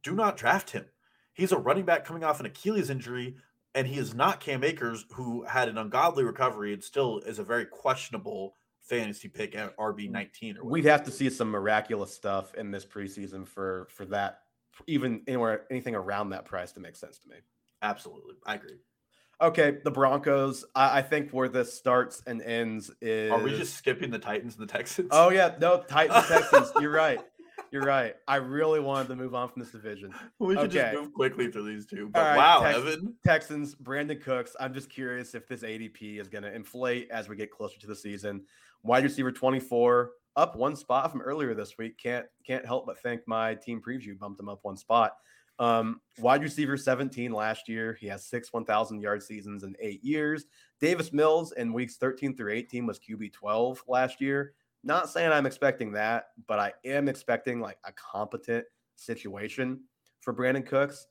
[0.02, 0.84] do not draft him.
[1.32, 3.36] He's a running back coming off an Achilles injury,
[3.74, 7.44] and he is not Cam Akers, who had an ungodly recovery and still is a
[7.44, 10.10] very questionable fantasy pick at RB mm.
[10.10, 10.58] nineteen.
[10.58, 14.40] Or we'd have to see some miraculous stuff in this preseason for for that,
[14.86, 17.36] even anywhere anything around that price to make sense to me.
[17.80, 18.76] Absolutely, I agree.
[19.42, 20.64] Okay, the Broncos.
[20.74, 23.32] I, I, think where this starts and ends is.
[23.32, 25.08] Are we just skipping the Titans and the Texans?
[25.10, 26.70] Oh yeah, no Titans Texans.
[26.80, 27.20] You're right.
[27.72, 28.14] You're right.
[28.28, 30.14] I really wanted to move on from this division.
[30.38, 30.92] We should okay.
[30.92, 32.08] just move quickly through these two.
[32.12, 33.14] But right, wow, Tex- Evan.
[33.24, 34.54] Texans, Brandin Cooks.
[34.60, 37.86] I'm just curious if this ADP is going to inflate as we get closer to
[37.86, 38.42] the season.
[38.84, 41.98] Wide receiver 24, up one spot from earlier this week.
[41.98, 45.12] Can't can't help but think my team preview bumped him up one spot.
[45.58, 47.96] Um, wide receiver 17 last year.
[48.00, 50.44] He has six 1,000 yard seasons in eight years.
[50.80, 54.54] Davis Mills in weeks 13 through 18 was QB 12 last year.
[54.84, 58.64] Not saying I'm expecting that, but I am expecting like a competent
[58.96, 59.80] situation
[60.20, 61.06] for Brandin Cooks.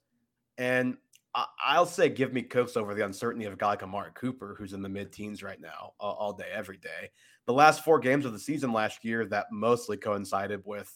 [0.57, 0.97] And
[1.33, 4.55] I- will say give me Cooks over the uncertainty of a guy like Amari Cooper,
[4.57, 7.09] who's in the mid teens right now, all, all day, every day.
[7.45, 10.91] The last four games of the season last year that mostly coincided with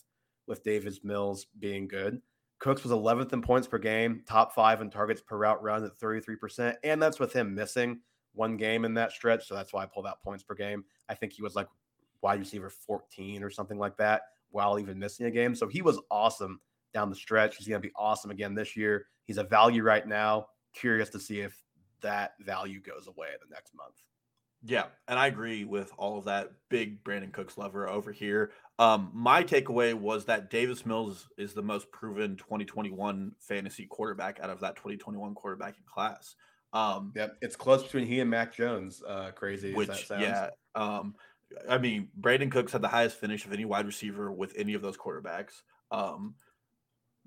[0.47, 2.21] with Davis Mills being good
[2.59, 5.97] Cooks was 11th in points per game, top five in targets per route run at
[5.99, 6.75] 33%.
[6.83, 7.99] And that's with him missing
[8.33, 9.47] one game in that stretch.
[9.47, 10.85] So that's why I pulled out points per game.
[11.09, 11.67] I think he was like
[12.21, 15.53] wide receiver 14 or something like that while even missing a game.
[15.53, 16.59] So he was awesome
[16.93, 17.57] down the stretch.
[17.57, 19.07] He's going to be awesome again this year.
[19.25, 20.47] He's a value right now.
[20.73, 21.61] Curious to see if
[22.01, 23.95] that value goes away the next month.
[24.63, 26.51] Yeah, and I agree with all of that.
[26.69, 28.51] Big Brandin Cooks lover over here.
[28.79, 34.49] Um, my takeaway was that Davis Mills is the most proven 2021 fantasy quarterback out
[34.49, 36.35] of that 2021 quarterbacking class.
[36.73, 39.01] Um, yep, it's close between he and Mac Jones.
[39.07, 40.49] Uh, crazy, which yeah.
[40.73, 41.15] Um,
[41.69, 44.81] I mean, Brandin Cooks had the highest finish of any wide receiver with any of
[44.81, 45.61] those quarterbacks.
[45.91, 46.35] Um,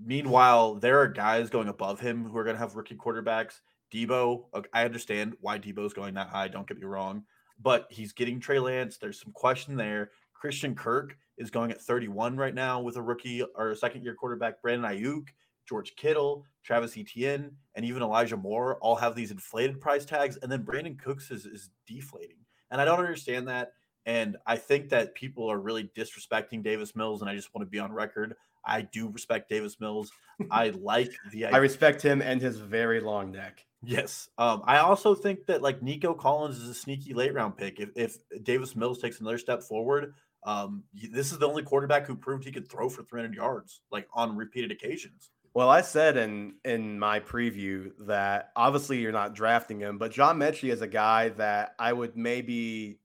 [0.04, 3.60] meanwhile, there are guys going above him who are going to have rookie quarterbacks.
[3.92, 6.48] Deebo, I understand why Deebo's going that high.
[6.48, 7.24] Don't get me wrong,
[7.60, 8.98] but he's getting Trey Lance.
[8.98, 10.10] There's some question there.
[10.34, 14.14] Christian Kirk is going at 31 right now with a rookie or a second year
[14.14, 15.28] quarterback, Brandon Aiyuk,
[15.68, 20.38] George Kittle, Travis Etienne, and even Elijah Moore all have these inflated price tags.
[20.42, 22.38] And then Brandin Cooks is, is deflating.
[22.70, 23.72] And I don't understand that.
[24.06, 27.20] And I think that people are really disrespecting Davis Mills.
[27.20, 28.34] And I just want to be on record.
[28.64, 30.10] I do respect Davis Mills.
[30.50, 31.46] I like the.
[31.46, 33.64] I respect him and his very long neck.
[33.82, 34.28] Yes.
[34.38, 37.80] Um, I also think that like Nico Collins is a sneaky late round pick.
[37.80, 40.14] If, if Davis Mills takes another step forward,
[40.44, 44.08] um, this is the only quarterback who proved he could throw for 300 yards, like
[44.12, 45.30] on repeated occasions.
[45.54, 50.38] Well, I said in in my preview that obviously you're not drafting him, but John
[50.38, 52.98] Metchie is a guy that I would maybe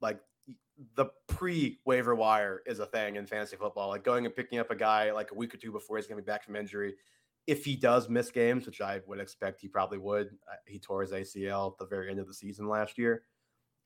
[0.00, 0.18] like
[0.96, 3.90] the pre waiver wire is a thing in fantasy football.
[3.90, 6.16] Like going and picking up a guy like a week or two before he's going
[6.18, 6.94] to be back from injury.
[7.46, 11.02] If he does miss games, which I would expect he probably would, uh, he tore
[11.02, 13.22] his ACL at the very end of the season last year.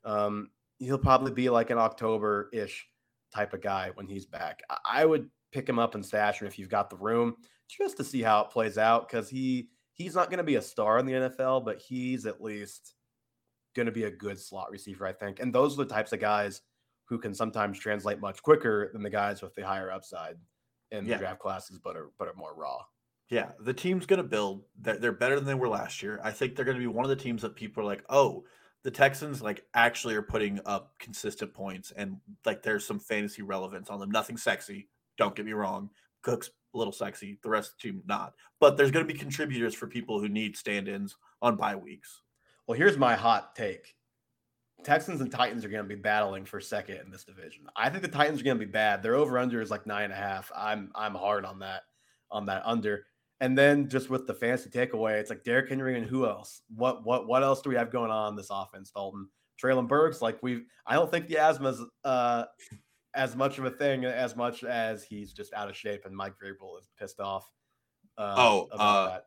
[0.04, 2.86] Um, he'll probably be like an October ish
[3.34, 4.60] type of guy when he's back.
[4.88, 7.34] I would pick him up and stash him if you've got the room
[7.68, 10.62] just to see how it plays out because he he's not going to be a
[10.62, 12.94] star in the NFL, but he's at least
[13.74, 15.40] going to be a good slot receiver, I think.
[15.40, 16.62] And those are the types of guys
[17.06, 20.36] who can sometimes translate much quicker than the guys with the higher upside
[20.90, 21.18] in the yeah.
[21.18, 22.78] draft classes, but are but are more raw.
[23.30, 24.62] Yeah, the team's going to build.
[24.80, 26.18] They're, they're better than they were last year.
[26.24, 28.44] I think they're going to be one of the teams that people are like, oh,
[28.84, 32.16] the Texans like actually are putting up consistent points and
[32.46, 34.10] like there's some fantasy relevance on them.
[34.10, 34.88] Nothing sexy.
[35.18, 35.90] Don't get me wrong.
[36.22, 37.38] Cook's a little sexy.
[37.42, 38.34] The rest of the team not.
[38.60, 42.22] But there's going to be contributors for people who need stand-ins on bye weeks.
[42.66, 43.94] Well, here's my hot take.
[44.84, 47.66] Texans and Titans are going to be battling for second in this division.
[47.74, 49.02] I think the Titans are going to be bad.
[49.02, 50.52] Their over under is like nine and a half.
[50.56, 51.82] I'm I'm hard on that
[52.30, 53.06] on that under.
[53.40, 56.62] And then just with the fancy takeaway, it's like Derrick Henry and who else?
[56.74, 59.28] What what what else do we have going on in this offense, Dalton?
[59.62, 62.44] Treylon Burks, like we've I don't think the asthma's uh
[63.14, 66.34] as much of a thing as much as he's just out of shape and Mike
[66.42, 67.48] Vrabel is pissed off.
[68.16, 69.18] Uh, oh, uh,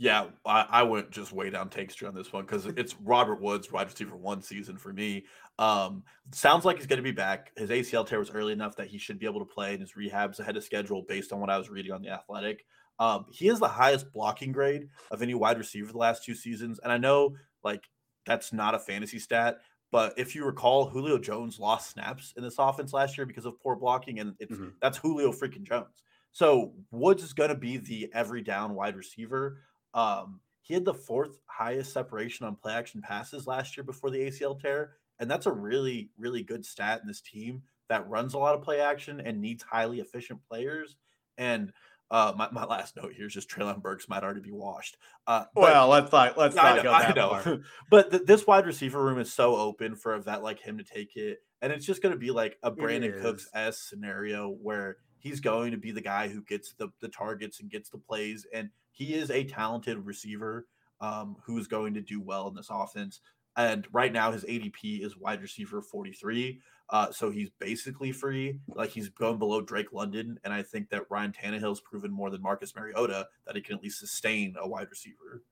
[0.00, 3.70] yeah, I, I went just way down takes on this one because it's Robert Woods,
[3.70, 5.26] wide receiver one season for me.
[5.58, 7.52] Um, sounds like he's going to be back.
[7.58, 9.96] His ACL tear was early enough that he should be able to play, and his
[9.96, 12.64] rehab's ahead of schedule based on what I was reading on the Athletic.
[13.00, 16.78] Um, he has the highest blocking grade of any wide receiver the last two seasons,
[16.84, 17.34] and I know
[17.64, 17.88] like
[18.26, 19.58] that's not a fantasy stat,
[19.90, 23.60] but if you recall, Julio Jones lost snaps in this offense last year because of
[23.60, 24.68] poor blocking, and it's mm-hmm.
[24.80, 26.02] that's Julio freaking Jones.
[26.32, 29.62] So Woods is going to be the every down wide receiver.
[29.94, 34.20] Um, he had the fourth highest separation on play action passes last year before the
[34.20, 38.38] ACL tear, and that's a really really good stat in this team that runs a
[38.38, 40.96] lot of play action and needs highly efficient players.
[41.36, 41.72] And
[42.10, 44.96] uh, my, my last note here is just Treylon Burks might already be washed.
[45.26, 47.60] Uh, well, let's not let's not know, go that far.
[47.90, 50.84] but th- this wide receiver room is so open for a vet like him to
[50.84, 54.96] take it, and it's just going to be like a Brandin Cooks s scenario where
[55.18, 58.46] he's going to be the guy who gets the the targets and gets the plays,
[58.52, 60.66] and he is a talented receiver
[61.00, 63.20] um, who is going to do well in this offense.
[63.56, 66.60] And right now, his ADP is wide receiver 43.
[66.90, 68.58] Uh, so he's basically free.
[68.74, 70.38] Like he's going below Drake London.
[70.44, 73.82] And I think that Ryan Tannehill's proven more than Marcus Mariota that he can at
[73.82, 75.42] least sustain a wide receiver.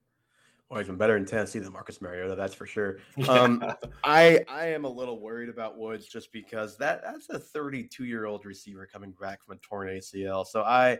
[0.69, 2.97] Well, he's better in Tennessee than Marcus Mariota, that's for sure.
[3.27, 3.63] Um,
[4.03, 8.25] I I am a little worried about Woods just because that that's a 32 year
[8.25, 10.45] old receiver coming back from a torn ACL.
[10.45, 10.99] So I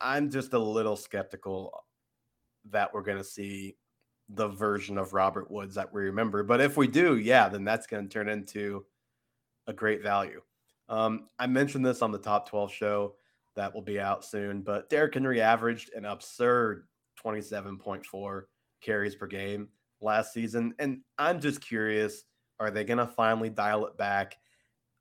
[0.00, 1.84] I'm just a little skeptical
[2.70, 3.76] that we're going to see
[4.34, 6.42] the version of Robert Woods that we remember.
[6.42, 8.84] But if we do, yeah, then that's going to turn into
[9.66, 10.40] a great value.
[10.88, 13.14] Um, I mentioned this on the top 12 show
[13.56, 16.86] that will be out soon, but Derrick Henry averaged an absurd
[17.24, 18.42] 27.4
[18.80, 19.68] carries per game
[20.00, 20.74] last season.
[20.78, 22.24] And I'm just curious
[22.58, 24.36] are they going to finally dial it back?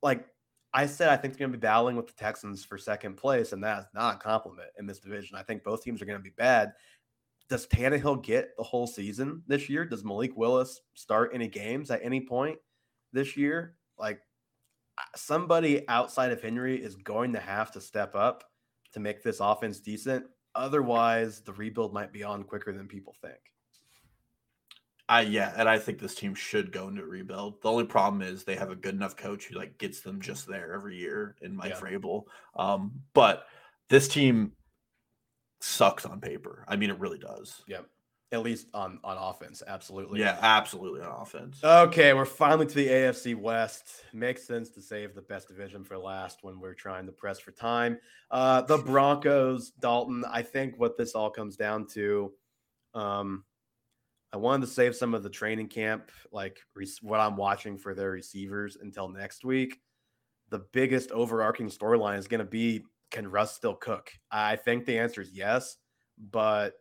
[0.02, 0.26] Like,
[0.74, 3.54] I said I think they're going to be battling with the Texans for second place,
[3.54, 5.36] and that's not a compliment in this division.
[5.36, 6.74] I think both teams are going to be bad.
[7.50, 9.84] Does Tannehill get the whole season this year?
[9.84, 12.58] Does Malik Willis start any games at any point
[13.12, 13.76] this year?
[13.98, 14.22] Like
[15.16, 18.44] somebody outside of Henry is going to have to step up
[18.94, 20.26] to make this offense decent.
[20.56, 23.40] Otherwise, the rebuild might be on quicker than people think.
[25.08, 27.64] I yeah, and I think this team should go into rebuild.
[27.64, 30.48] The only problem is they have a good enough coach who like gets them just
[30.48, 31.80] there every year in Mike yeah.
[31.80, 32.26] Vrabel.
[32.56, 33.48] Um, but
[33.90, 34.52] this team
[35.62, 36.66] sucks on paper.
[36.68, 37.64] I mean, it really does.
[37.68, 37.86] Yep.
[38.32, 40.20] At least on on offense, absolutely.
[40.20, 41.64] Yeah, absolutely on offense.
[41.64, 44.04] Okay, we're finally to the AFC West.
[44.14, 47.50] Makes sense to save the best division for last when we're trying to press for
[47.50, 47.98] time.
[48.30, 50.24] Uh, the Broncos, Dalton.
[50.30, 52.32] I think what this all comes down to.
[52.94, 53.46] Um,
[54.32, 57.96] I wanted to save some of the training camp, like re- what I'm watching for
[57.96, 59.80] their receivers until next week.
[60.50, 64.12] The biggest overarching storyline is going to be can Russ still cook?
[64.32, 65.78] I think the answer is yes,
[66.32, 66.74] but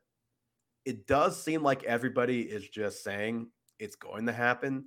[0.84, 3.48] it does seem like everybody is just saying
[3.78, 4.86] it's going to happen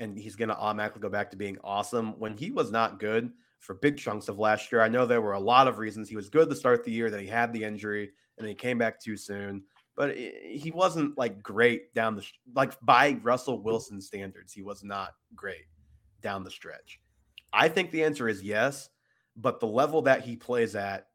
[0.00, 3.30] and he's going to automatically go back to being awesome when he was not good
[3.60, 4.82] for big chunks of last year.
[4.82, 7.10] I know there were a lot of reasons he was good to start the year,
[7.10, 9.62] that he had the injury and he came back too soon
[9.96, 12.24] but he wasn't like great down the
[12.54, 14.52] like by Russell Wilson standards.
[14.52, 15.64] He was not great
[16.22, 17.00] down the stretch.
[17.52, 18.90] I think the answer is yes,
[19.36, 21.06] but the level that he plays at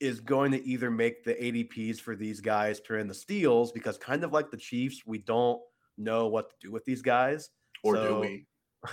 [0.00, 4.22] is going to either make the ADPs for these guys turn the steals because kind
[4.22, 5.60] of like the Chiefs, we don't
[5.96, 7.50] know what to do with these guys.
[7.82, 8.46] Or so, do we?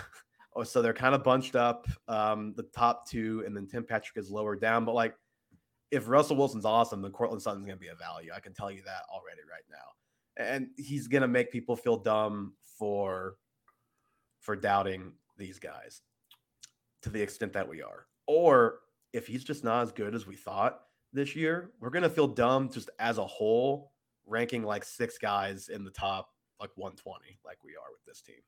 [0.55, 1.87] oh, so they're kind of bunched up.
[2.07, 4.85] Um, the top two, and then Tim Patrick is lower down.
[4.85, 5.15] But like
[5.91, 8.31] if Russell Wilson's awesome, then Courtland Sutton's going to be a value.
[8.35, 10.43] I can tell you that already right now.
[10.43, 13.35] And he's going to make people feel dumb for
[14.41, 16.01] for doubting these guys
[17.01, 18.05] to the extent that we are.
[18.28, 18.80] Or
[19.13, 20.82] if he's just not as good as we thought
[21.13, 23.91] this year, we're going to feel dumb just as a whole
[24.26, 28.41] ranking like six guys in the top like 120 like we are with this team.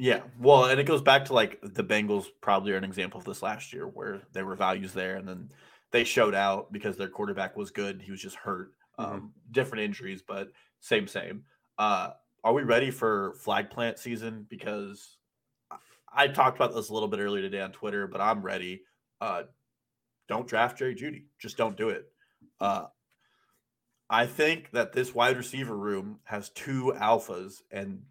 [0.00, 3.24] Yeah, well, and it goes back to like the Bengals probably are an example of
[3.24, 5.50] this last year where there were values there and then
[5.90, 8.00] they showed out because their quarterback was good.
[8.00, 8.72] He was just hurt.
[8.98, 9.12] Mm-hmm.
[9.12, 10.48] Um, different injuries, but
[10.80, 11.44] same, same.
[11.78, 12.10] Uh,
[12.44, 14.46] are we ready for flag plant season?
[14.48, 15.18] Because
[16.12, 18.82] I talked about this a little bit earlier today on Twitter, but I'm ready.
[19.20, 19.42] Uh,
[20.28, 21.24] don't draft Jerry Jeudy.
[21.38, 22.06] Just don't do it.
[22.60, 22.86] Uh,
[24.10, 28.02] I think that this wide receiver room has two alphas, and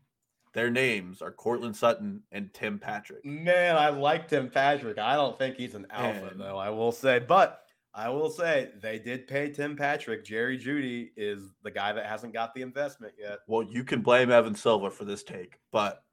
[0.54, 3.26] their names are Courtland Sutton and Tim Patrick.
[3.26, 4.98] Man, I like Tim Patrick.
[4.98, 7.20] I don't think he's an alpha, and, though, I will say.
[7.20, 7.62] But
[7.94, 10.24] I will say they did pay Tim Patrick.
[10.24, 13.40] Jerry Jeudy is the guy that hasn't got the investment yet.
[13.48, 16.04] Well, you can blame Evan Silva for this take, but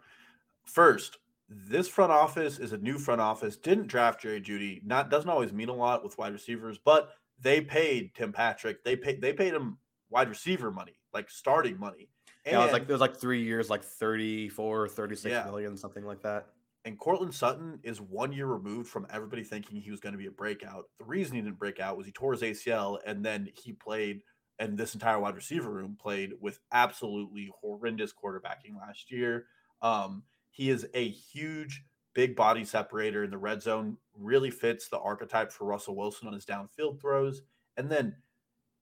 [0.65, 1.19] first,
[1.55, 3.57] this front office is a new front office.
[3.57, 4.85] Didn't draft Jerry Jeudy.
[4.85, 8.83] Not doesn't always mean a lot with wide receivers, but they paid Tim Patrick.
[8.85, 9.79] They paid they paid him
[10.11, 12.09] wide receiver money, like starting money.
[12.45, 15.45] And, yeah, it was like it was like three years, like 34, 36 yeah.
[15.45, 16.49] million, something like that.
[16.85, 20.27] And Courtland Sutton is one year removed from everybody thinking he was going to be
[20.27, 20.85] a breakout.
[20.99, 24.23] The reason he didn't break out was he tore his ACL and then he played,
[24.59, 29.47] and this entire wide receiver room played with absolutely horrendous quarterbacking last year.
[29.81, 30.25] Um,
[30.55, 31.83] he is a huge,
[32.15, 36.33] big body separator in the red zone, really fits the archetype for Russell Wilson on
[36.33, 37.43] his downfield throws.
[37.77, 38.15] And then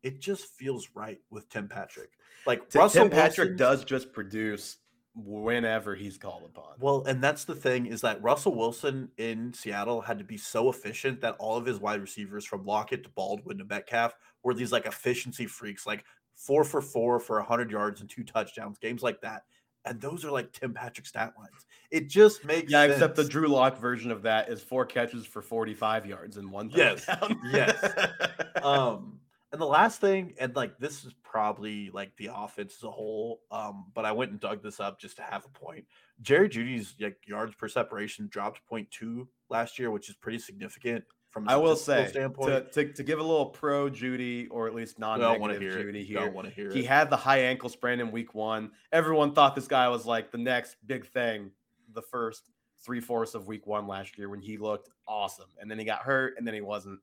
[0.02, 2.10] it just feels right with Tim Patrick.
[2.46, 4.76] Like Tim, Russell Tim Patrick does just produce
[5.14, 6.74] whenever he's called upon.
[6.78, 10.68] Well, and that's the thing is that Russell Wilson in Seattle had to be so
[10.68, 14.72] efficient that all of his wide receivers from Lockett to Baldwin to Metcalf were these
[14.72, 16.04] like efficiency freaks, like
[16.34, 19.44] four for four for 100 yards and two touchdowns, games like that.
[19.84, 21.66] And those are like Tim Patrick stat lines.
[21.90, 22.82] It just makes yeah.
[22.82, 22.94] Sense.
[22.94, 26.70] Except the Drew Lock version of that is four catches for 45 yards and one
[26.70, 27.40] touchdown.
[27.52, 28.64] Yes, yes.
[28.64, 29.18] um,
[29.52, 33.40] and the last thing, and like this is probably like the offense as a whole,
[33.50, 35.84] um, but I went and dug this up just to have a point.
[36.22, 41.48] Jerry Jeudy's like yards per separation dropped 0.2 last year, which is pretty significant from
[41.48, 42.72] I will say standpoint.
[42.72, 46.30] To, to, to, give a little pro Jeudy or at least non-negative Jeudy here.
[46.30, 48.70] Don't hear he had the high ankle sprain in week one.
[48.92, 51.50] Everyone thought this guy was like the next big thing.
[51.94, 52.50] The first
[52.84, 56.00] three fourths of week one last year when he looked awesome, and then he got
[56.00, 57.00] hurt, and then he wasn't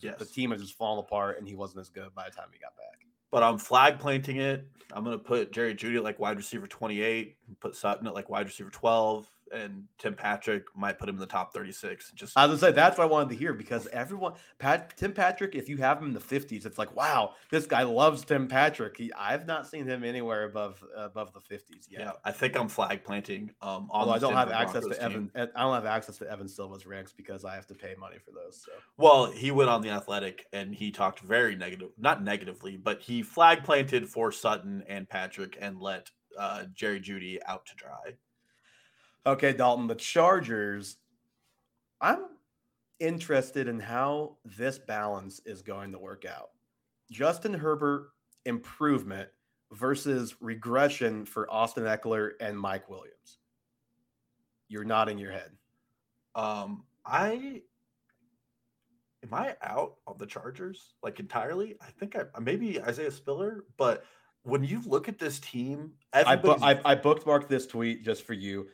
[0.00, 0.18] yes.
[0.18, 2.58] the team had just fallen apart, and he wasn't as good by the time he
[2.58, 3.06] got back.
[3.30, 4.66] But I'm flag planting it.
[4.92, 8.46] I'm going to put Jerry Jeudy like wide receiver 28, put Sutton at like wide
[8.46, 12.12] receiver 12, and Tim Patrick might put him in the top 36.
[12.12, 15.12] Just I was gonna say that's what I wanted to hear because everyone, Pat, Tim
[15.12, 18.48] Patrick, if you have him in the fifties, it's like wow, this guy loves Tim
[18.48, 18.96] Patrick.
[18.96, 22.00] He, I've not seen him anywhere above above the fifties yet.
[22.00, 23.50] yeah, I think I'm flag planting.
[23.62, 25.30] Um, on Although I don't have access Broncos to team.
[25.34, 28.16] Evan, I don't have access to Evan Silva's ranks because I have to pay money
[28.24, 28.62] for those.
[28.64, 33.00] So Well, he went on the Athletic and he talked very negative, not negatively, but
[33.00, 38.14] he flag planted for Sutton and Patrick and let uh, Jerry Jeudy out to dry.
[39.28, 40.96] Okay, Dalton, the Chargers.
[42.00, 42.24] I'm
[42.98, 46.48] interested in how this balance is going to work out.
[47.10, 48.08] Justin Herbert
[48.46, 49.28] improvement
[49.72, 53.38] versus regression for Austin Ekeler and Mike Williams.
[54.68, 55.50] You're nodding your head.
[56.34, 57.60] Um, I
[59.22, 61.76] am I out on the Chargers like entirely.
[61.82, 64.04] I think I maybe Isaiah Spiller, but
[64.44, 68.32] when you look at this team, I, bu- I, I bookmarked this tweet just for
[68.32, 68.68] you.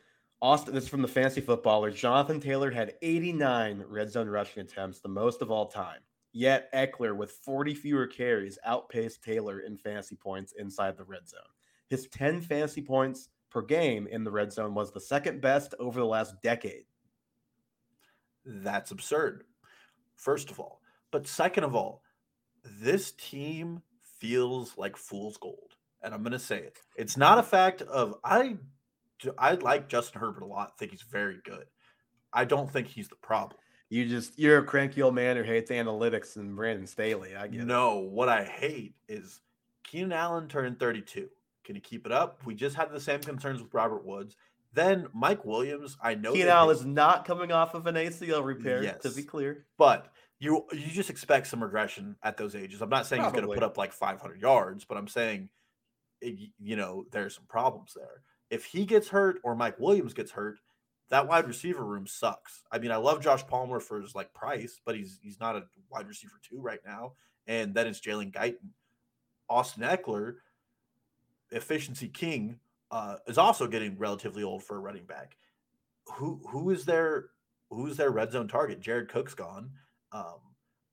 [0.45, 1.95] Austin, this is from the Fantasy Footballers.
[1.95, 6.01] Jonathan Taylor had 89 red zone rushing attempts, the most of all time.
[6.33, 11.39] Yet Ekeler, with 40 fewer carries, outpaced Taylor in fantasy points inside the red zone.
[11.87, 15.99] His 10 fantasy points per game in the red zone was the second best over
[15.99, 16.85] the last decade.
[18.45, 19.45] That's absurd.
[20.15, 20.79] First of all,
[21.09, 22.03] but second of all,
[22.63, 23.81] this team
[24.19, 25.73] feels like fool's gold,
[26.03, 26.77] and I'm going to say it.
[26.95, 28.57] It's not a fact of I.
[29.37, 30.77] I like Justin Herbert a lot.
[30.77, 31.65] Think he's very good.
[32.33, 33.57] I don't think he's the problem.
[33.89, 37.35] You just you're a cranky old man who hates analytics and Brandon Staley.
[37.35, 37.65] I get it.
[37.65, 39.41] No, what I hate is
[39.83, 41.29] Keenan Allen turned 32.
[41.63, 42.41] Can he keep it up?
[42.45, 44.35] We just had the same concerns with Robert Woods.
[44.73, 48.83] Then Mike Williams, I know Keenan Allen is not coming off of an ACL repair,
[48.83, 49.65] Yes, to be clear.
[49.77, 52.81] but you you just expect some regression at those ages.
[52.81, 55.47] I'm not saying he's going to put up like 500 yards, but I'm saying
[56.21, 58.21] eh, it- you know there's some problems there.
[58.49, 60.59] If he gets hurt or Mike Williams gets hurt,
[61.09, 62.63] that wide receiver room sucks.
[62.71, 65.63] I mean, I love Josh Palmer for his like price, but he's he's not a
[65.89, 67.13] wide receiver two right now.
[67.47, 68.69] And then it's Jalen Guyton,
[69.49, 70.37] Austin Ekeler,
[71.51, 72.59] efficiency king,
[72.91, 75.37] uh, is also getting relatively old for a running back.
[76.13, 77.27] Who who is their
[77.69, 78.79] who's their red zone target?
[78.79, 79.71] Jared Cook's gone.
[80.11, 80.39] Um,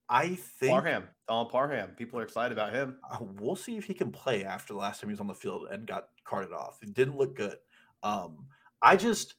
[0.08, 1.90] I think Parham, Donald Parham.
[1.96, 2.98] People are excited about him.
[3.10, 5.34] uh, we'll see if he can play after the last time he was on the
[5.34, 6.78] field and got carted off.
[6.82, 7.56] It didn't look good.
[8.02, 8.46] Um,
[8.80, 9.34] I just,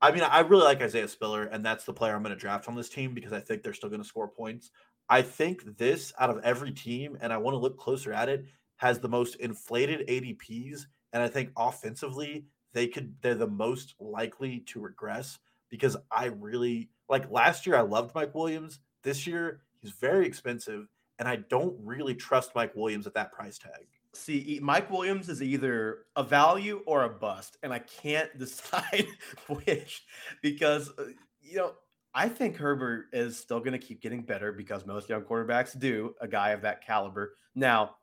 [0.00, 2.68] I mean, I really like Isaiah Spiller, and that's the player I'm going to draft
[2.68, 4.70] on this team because I think they're still going to score points.
[5.08, 8.46] I think this out of every team, and I want to look closer at it,
[8.76, 10.82] has the most inflated ADPs,
[11.12, 15.38] and I think offensively they could they're the most likely to regress
[15.70, 18.80] because I really like last year I loved Mike Williams.
[19.02, 20.86] This year he's very expensive,
[21.18, 23.86] and I don't really trust Mike Williams at that price tag.
[24.18, 29.06] See, Mike Williams is either a value or a bust, and I can't decide
[29.48, 30.04] which
[30.42, 31.04] because uh,
[31.40, 31.72] you know
[32.14, 36.14] I think Herbert is still going to keep getting better because most young quarterbacks do.
[36.20, 37.34] A guy of that caliber.
[37.54, 37.96] Now,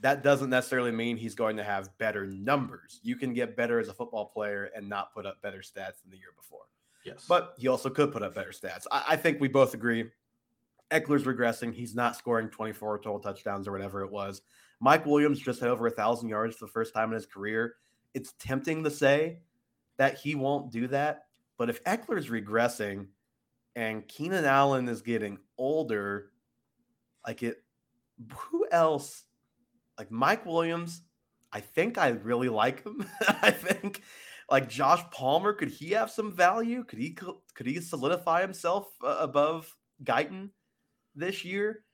[0.00, 3.00] that doesn't necessarily mean he's going to have better numbers.
[3.02, 6.10] You can get better as a football player and not put up better stats than
[6.10, 6.62] the year before.
[7.04, 8.86] Yes, But he also could put up better stats.
[8.90, 10.10] I, I think we both agree.
[10.90, 11.72] Ekeler's regressing.
[11.72, 14.42] He's not scoring 24 total touchdowns or whatever it was.
[14.80, 17.74] Mike Williams just had over a thousand yards for the first time in his career.
[18.14, 19.40] It's tempting to say
[19.98, 21.26] that he won't do that,
[21.58, 23.06] but if Ekeler's regressing
[23.76, 26.30] and Keenan Allen is getting older,
[27.26, 27.62] like it,
[28.34, 29.24] who else?
[29.98, 31.02] Like Mike Williams,
[31.52, 33.06] I think I really like him.
[33.42, 34.02] I think
[34.50, 36.84] like Josh Palmer, could he have some value?
[36.84, 39.72] Could he could he solidify himself uh, above
[40.02, 40.50] Guyton
[41.14, 41.84] this year?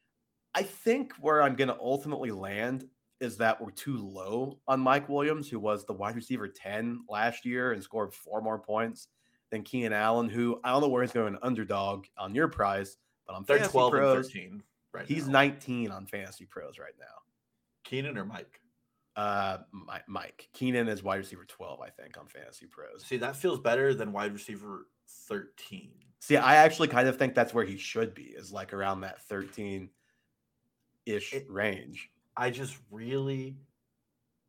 [0.56, 2.88] I think where I'm going to ultimately land
[3.20, 7.44] is that we're too low on Mike Williams, who was the wide receiver 10 last
[7.44, 9.08] year and scored four more points
[9.50, 12.96] than Keenan Allen, who I don't know where he's going underdog on your price,
[13.26, 14.62] but on they're Fantasy 12 Pros, and 13
[14.94, 15.32] right he's now.
[15.32, 17.04] 19 on Fantasy Pros right now.
[17.84, 18.60] Keenan or Mike.
[19.14, 19.58] Uh,
[20.08, 23.04] Mike Keenan is wide receiver 12, I think, on Fantasy Pros.
[23.04, 24.86] See, that feels better than wide receiver
[25.28, 25.90] 13.
[26.20, 29.22] See, I actually kind of think that's where he should be, is like around that
[29.22, 29.90] 13
[31.06, 32.10] ish range.
[32.36, 33.56] I just really,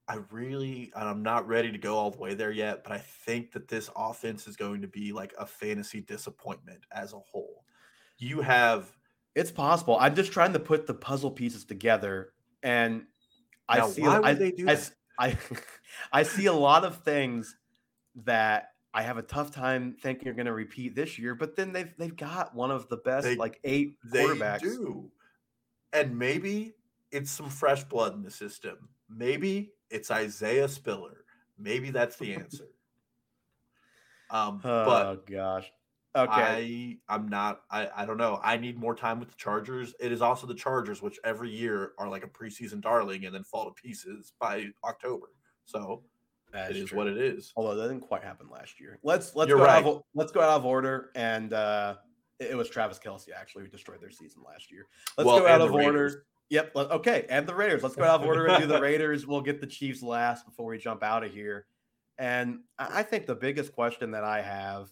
[0.07, 2.97] I really, and I'm not ready to go all the way there yet, but I
[2.97, 7.63] think that this offense is going to be like a fantasy disappointment as a whole.
[8.17, 8.97] You have
[9.35, 9.97] It's possible.
[9.99, 12.33] I'm just trying to put the puzzle pieces together,
[12.63, 13.05] and
[13.69, 14.01] I Now, see.
[14.01, 14.77] why would I, they do I
[15.19, 15.37] I,
[16.11, 17.55] I see a lot of things
[18.23, 21.35] that I have a tough time thinking you're going to repeat this year.
[21.35, 24.61] But then they've they've got one of the best They- like eight they quarterbacks.
[24.61, 25.11] do,
[26.01, 26.73] and maybe
[27.11, 28.89] it's some fresh blood in the system.
[29.09, 31.25] Maybe it's Isaiah Spiller.
[31.57, 32.67] Maybe that's the answer.
[34.29, 35.71] Um, Oh but gosh.
[36.15, 36.97] Okay.
[37.09, 38.39] I I'm not I I don't know.
[38.43, 39.93] I need more time with the Chargers.
[39.99, 43.43] It is also the Chargers, which every year are like a preseason darling and then
[43.43, 45.27] fall to pieces by October.
[45.65, 46.03] So
[46.51, 46.97] That's it is true.
[46.97, 47.53] what it is.
[47.55, 48.97] Although that didn't quite happen last year.
[49.03, 49.85] Let's let's You're go out right.
[49.85, 51.11] of, let's go out of order.
[51.13, 51.95] And uh,
[52.39, 54.85] it, was Travis Kelce actually who destroyed their season last year.
[55.17, 55.85] Let's Well, go out of order.
[55.87, 56.15] Raiders.
[56.49, 56.71] Yep.
[56.75, 57.25] Okay.
[57.29, 57.83] And the Raiders.
[57.83, 59.27] Let's go out of order and do the Raiders.
[59.27, 61.65] We'll get the Chiefs last before we jump out of here.
[62.17, 64.89] And I think the biggest question that I have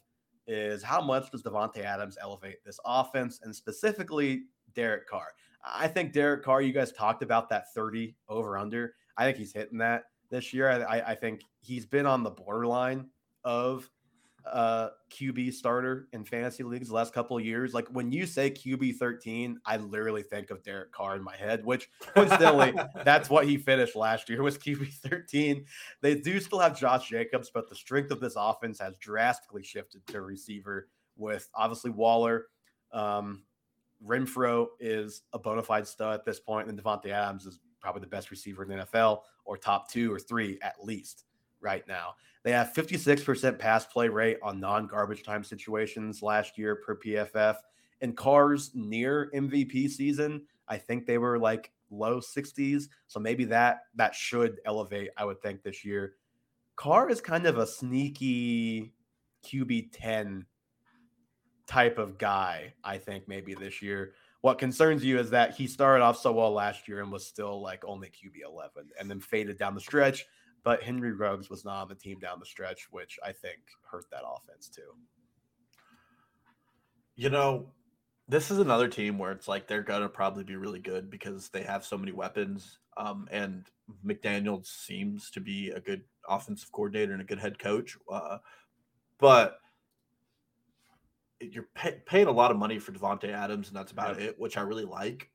[0.47, 4.43] is how much does Davante Adams elevate this offense and specifically
[4.75, 5.27] Derek Carr?
[5.65, 8.93] I think Derek Carr, you guys talked about that 30 over under.
[9.17, 10.69] I think he's hitting that this year.
[10.69, 13.09] I- I think he's been on the borderline
[13.43, 13.89] of
[14.51, 17.73] uh QB starter in fantasy leagues the last couple of years.
[17.73, 21.65] Like when you say QB 13, I literally think of Derek Carr in my head,
[21.65, 22.73] which coincidentally,
[23.03, 25.65] that's what he finished last year was QB 13.
[26.01, 30.05] They do still have Josh Jacobs, but the strength of this offense has drastically shifted
[30.07, 32.47] to receiver with obviously Waller.
[32.91, 33.43] Um,
[34.05, 38.07] Renfrow is a bona fide stud at this point, and Davante Adams is probably the
[38.07, 41.25] best receiver in the NFL or top two or three at least
[41.65, 42.15] right now.
[42.43, 47.55] They have 56% pass play rate on non garbage time situations last year per PFF.
[48.01, 52.83] And Carr's near MVP season, I think they were like low 60s.
[53.07, 56.13] So maybe that that should elevate, I would think, this year.
[56.75, 58.93] Carr is kind of a sneaky
[59.43, 60.45] QB 10
[61.65, 64.13] type of guy, I think, maybe this year.
[64.41, 67.59] What concerns you is that he started off so well last year and was still
[67.61, 70.25] like only QB 11 and then faded down the stretch.
[70.65, 73.59] But Henry Ruggs was not on the team down the stretch, which I think
[73.89, 74.95] hurt that offense too.
[77.15, 77.67] You know,
[78.27, 81.61] this is another team where it's like they're gonna probably be really good because they
[81.61, 82.79] have so many weapons.
[82.97, 83.69] Um, and
[84.03, 87.95] McDaniel seems to be a good offensive coordinator and a good head coach.
[88.11, 88.39] Uh,
[89.19, 89.59] but
[91.39, 94.57] you're pay- paying a lot of money for Davante Adams, and that's about it, which
[94.57, 95.29] I really like.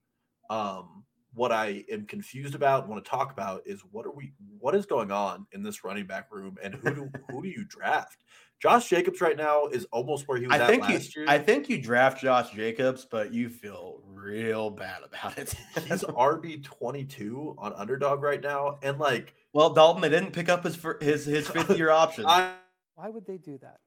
[0.49, 1.05] Um,
[1.35, 4.33] what I am confused about, want to talk about, is what are we?
[4.59, 7.64] What is going on in this running back room, and who do who do you
[7.64, 8.24] draft?
[8.61, 11.24] Josh Jacobs right now is almost where he was I at think you, year.
[11.28, 15.55] I think you draft Josh Jacobs, but you feel real bad about it.
[15.87, 20.49] he's RB twenty two on underdog right now, and like well, Dalton, they didn't pick
[20.49, 22.24] up his fir- his his fifth year option.
[22.26, 22.55] I
[22.97, 23.78] Why would they do that?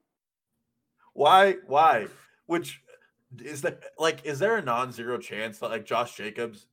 [1.14, 2.08] why why
[2.46, 2.82] which
[3.42, 6.66] is that like is there a non-zero chance that like Josh Jacobs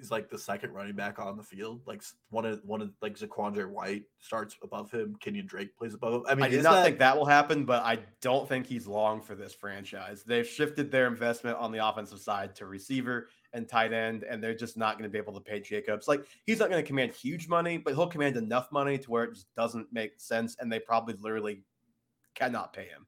[0.00, 1.80] is like the second running back on the field?
[1.86, 6.14] Like one of one of like Zaquandre White starts above him, Kenyon Drake plays above
[6.14, 6.22] him.
[6.28, 8.86] I mean, I, do not that, think that will happen, but I don't think he's
[8.86, 10.22] long for this franchise.
[10.24, 14.54] They've shifted their investment on the offensive side to receiver and tight end, and they're
[14.54, 16.08] just not going to be able to pay Jacobs.
[16.08, 19.24] Like he's not going to command huge money, but he'll command enough money to where
[19.24, 21.62] it just doesn't make sense, and they probably literally
[22.34, 23.06] cannot pay him.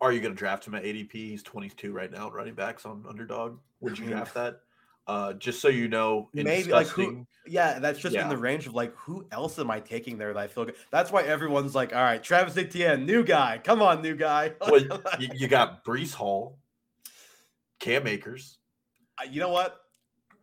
[0.00, 1.12] are you going to draft him at ADP?
[1.12, 3.58] He's 22 right now, running backs on underdog.
[3.80, 4.60] Would you draft that?
[5.06, 7.26] Uh, just so you know, in Maybe like who?
[7.46, 10.40] Yeah, that's just in the range of like who else am I taking there that
[10.40, 10.76] I feel good.
[10.90, 14.52] That's why everyone's like, all right, Travis Etienne, new guy, come on, new guy.
[14.60, 14.80] well,
[15.18, 16.58] you, you got Breece Hall,
[17.80, 18.56] Cam Akers.
[19.30, 19.78] You know what?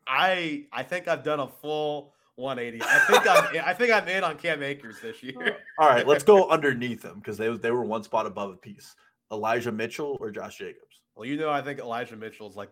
[0.08, 2.84] I I think I've done a full 180.
[2.84, 5.58] I think I'm I think I'm in on Cam Akers this year.
[5.80, 8.96] All right, let's go underneath them because they they were one spot above a piece.
[9.32, 11.02] Elijah Mitchell or Josh Jacobs?
[11.16, 12.70] Well, you know, I think Elijah Mitchell is like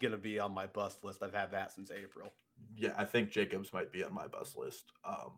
[0.00, 1.22] gonna be on my bust list.
[1.22, 2.32] I've had that since April.
[2.76, 4.92] Yeah, I think Jacobs might be on my bus list.
[5.04, 5.32] Um,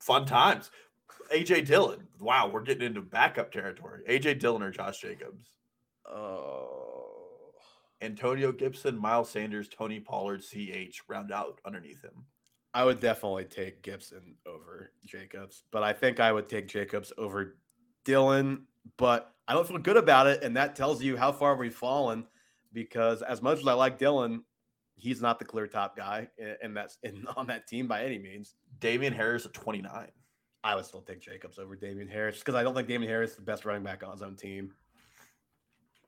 [0.00, 0.70] fun times.
[1.32, 2.08] AJ Dillon.
[2.20, 4.02] Wow, we're getting into backup territory.
[4.08, 5.46] AJ Dillon or Josh Jacobs?
[6.06, 7.52] Oh,
[8.00, 12.24] Antonio Gibson, Miles Sanders, Tony Pollard, CH round out underneath him.
[12.74, 17.56] I would definitely take Gibson over Jacobs, but I think I would take Jacobs over
[18.04, 18.66] Dillon.
[18.96, 22.26] But I don't feel good about it, and that tells you how far we've fallen.
[22.72, 24.44] Because as much as I like Dillon,
[24.96, 26.28] he's not the clear top guy,
[26.62, 28.54] and that's in, on that team by any means.
[28.80, 30.08] Damien Harris at 29.
[30.64, 33.36] I would still take Jacobs over Damien Harris because I don't think Damien Harris is
[33.36, 34.72] the best running back on his own team.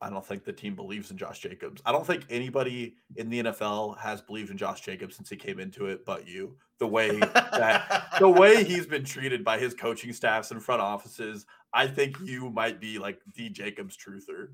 [0.00, 1.80] I don't think the team believes in Josh Jacobs.
[1.86, 5.58] I don't think anybody in the NFL has believed in Josh Jacobs since he came
[5.58, 6.56] into it, but you.
[6.78, 11.46] The way that the way he's been treated by his coaching staffs and front offices,
[11.72, 14.48] I think you might be like the Jacobs truther.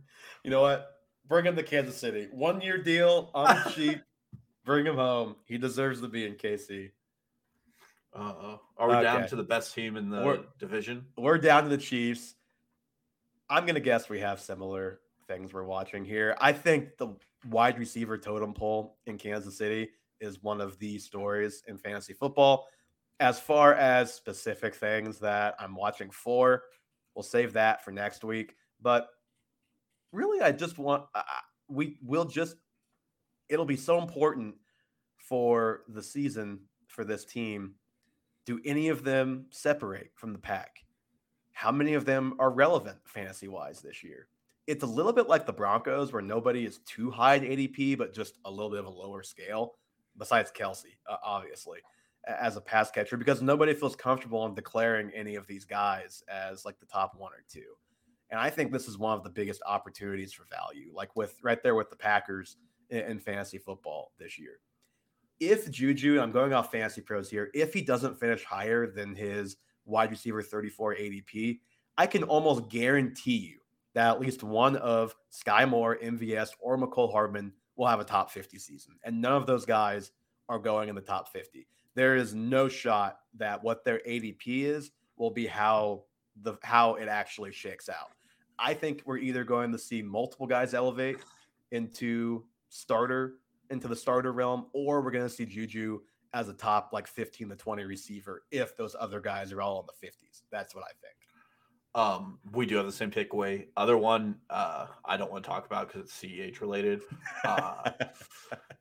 [0.44, 0.99] you know what?
[1.30, 2.26] Bring him to Kansas City.
[2.32, 4.00] One year deal on the cheap.
[4.64, 5.36] Bring him home.
[5.46, 6.90] He deserves to be in KC.
[8.12, 8.60] Uh, oh.
[8.76, 11.06] are we down to the best team in the We're- division?
[11.16, 12.34] We're down to the Chiefs.
[13.48, 16.36] I'm gonna guess we have similar things we're watching here.
[16.40, 17.14] I think the
[17.48, 22.66] wide receiver totem pole in Kansas City is one of the stories in fantasy football.
[23.20, 26.64] as far as specific things that I'm watching for,
[27.14, 28.56] we'll save that for next week.
[28.80, 29.10] But
[30.12, 31.22] really, I just want uh,
[31.68, 32.56] we will just
[33.48, 34.54] it'll be so important
[35.16, 37.74] for the season for this team.
[38.46, 40.84] Do any of them separate from the pack?
[41.52, 44.28] How many of them are relevant fantasy wise this year?
[44.66, 48.14] It's a little bit like the Broncos, where nobody is too high in ADP, but
[48.14, 49.74] just a little bit of a lower scale,
[50.16, 51.80] besides Kelce, uh, obviously,
[52.26, 56.64] as a pass catcher, because nobody feels comfortable in declaring any of these guys as
[56.64, 57.74] like the top one or two.
[58.30, 61.62] And I think this is one of the biggest opportunities for value, like with right
[61.62, 62.56] there with the Packers
[62.90, 64.60] in, in fantasy football this year.
[65.40, 69.56] If Juju, I'm going off fantasy pros here, if he doesn't finish higher than his
[69.86, 71.60] wide receiver 34 ADP,
[71.96, 73.58] I can almost guarantee you
[73.94, 78.30] that at least one of Skyy Moore, MVS, or Mecole Hardman will have a top
[78.30, 78.94] 50 season.
[79.02, 80.12] And none of those guys
[80.48, 81.66] are going in the top 50.
[81.94, 86.04] There is no shot that what their ADP is will be how
[86.42, 88.10] the how it actually shakes out.
[88.60, 91.18] I think we're either going to see multiple guys elevate
[91.70, 93.34] into starter
[93.70, 96.00] into the starter realm, or we're going to see Juju
[96.34, 99.86] as a top like 15 to 20 receiver if those other guys are all in
[99.86, 100.42] the 50s.
[100.50, 101.16] That's what I think.
[101.92, 103.66] Um, we do have the same takeaway.
[103.76, 107.02] Other one, uh, I don't want to talk about because it's CEH related.
[107.42, 107.90] Uh,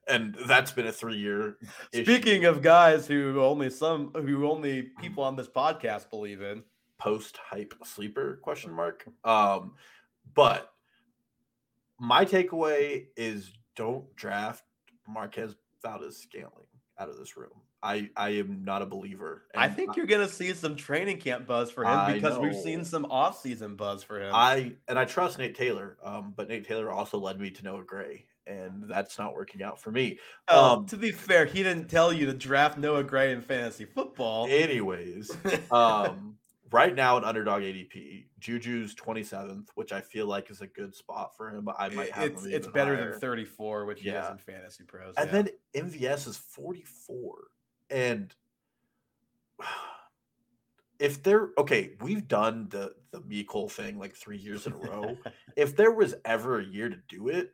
[0.08, 1.58] and that's been a three year.
[1.94, 6.62] Speaking of guys who only some who only people on this podcast believe in,
[7.00, 9.06] post hype sleeper question mark.
[9.24, 9.74] Um,
[10.36, 10.72] but
[12.00, 14.64] my takeaway is don't draft
[15.08, 16.68] Marquez Valdes Scantling
[17.00, 17.50] out of this room.
[17.82, 19.44] I I am not a believer.
[19.56, 22.84] I think you're gonna see some training camp buzz for him I because we've seen
[22.84, 24.32] some off-season buzz for him.
[24.34, 27.84] I and I trust Nate Taylor, um, but Nate Taylor also led me to Noah
[27.84, 30.20] Gray, and that's not working out for me.
[30.50, 33.86] Oh, um, to be fair, he didn't tell you to draft Noah Gray in fantasy
[33.86, 34.48] football.
[34.50, 35.32] Anyways,
[35.72, 36.36] um,
[36.72, 41.36] right now at underdog ADP, Juju's 27th, which I feel like is a good spot
[41.36, 41.66] for him.
[41.66, 43.12] But I might have it's it's better higher.
[43.12, 44.22] than 34, which he Yeah.
[44.24, 45.16] has in fantasy pros.
[45.18, 45.42] And yeah.
[45.74, 47.36] then MVS is 44.
[47.90, 48.34] And
[51.00, 55.18] if they're okay, we've done the the Mecole thing like three years in a row.
[55.56, 57.54] if there was ever a year to do it,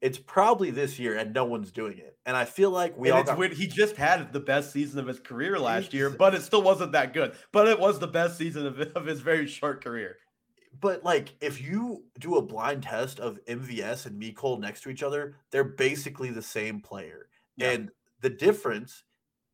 [0.00, 2.16] it's probably this year, and no one's doing it.
[2.24, 3.52] And I feel like we and all it's got.
[3.52, 6.92] He just had the best season of his career last year, but it still wasn't
[6.92, 7.32] that good.
[7.52, 10.16] But it was the best season of, of his very short career.
[10.80, 15.02] But like, if you do a blind test of MVS and Mecole next to each
[15.02, 17.28] other, they're basically the same player.
[17.56, 17.70] Yeah.
[17.70, 17.90] And
[18.20, 19.02] the difference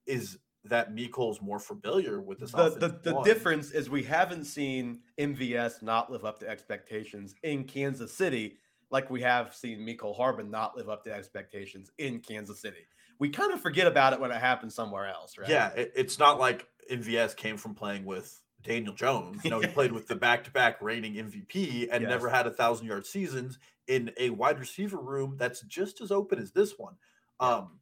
[0.07, 2.53] is that Mecole's more familiar with this.
[2.53, 7.64] The, the, the difference is we haven't seen MVS not live up to expectations in
[7.64, 8.59] Kansas City
[8.95, 12.86] like we have seen Mecole Hardman not live up to expectations in Kansas City.
[13.18, 15.49] We kind of forget about it when it happens somewhere else, right?
[15.49, 19.45] Yeah, it, it's not like MVS came from playing with Daniel Jones.
[19.45, 22.09] You know, he played with the back-to-back reigning MVP and Yes.
[22.09, 26.53] never had a thousand-yard seasons in a wide receiver room that's just as open as
[26.53, 26.97] this one.
[27.40, 27.80] Um,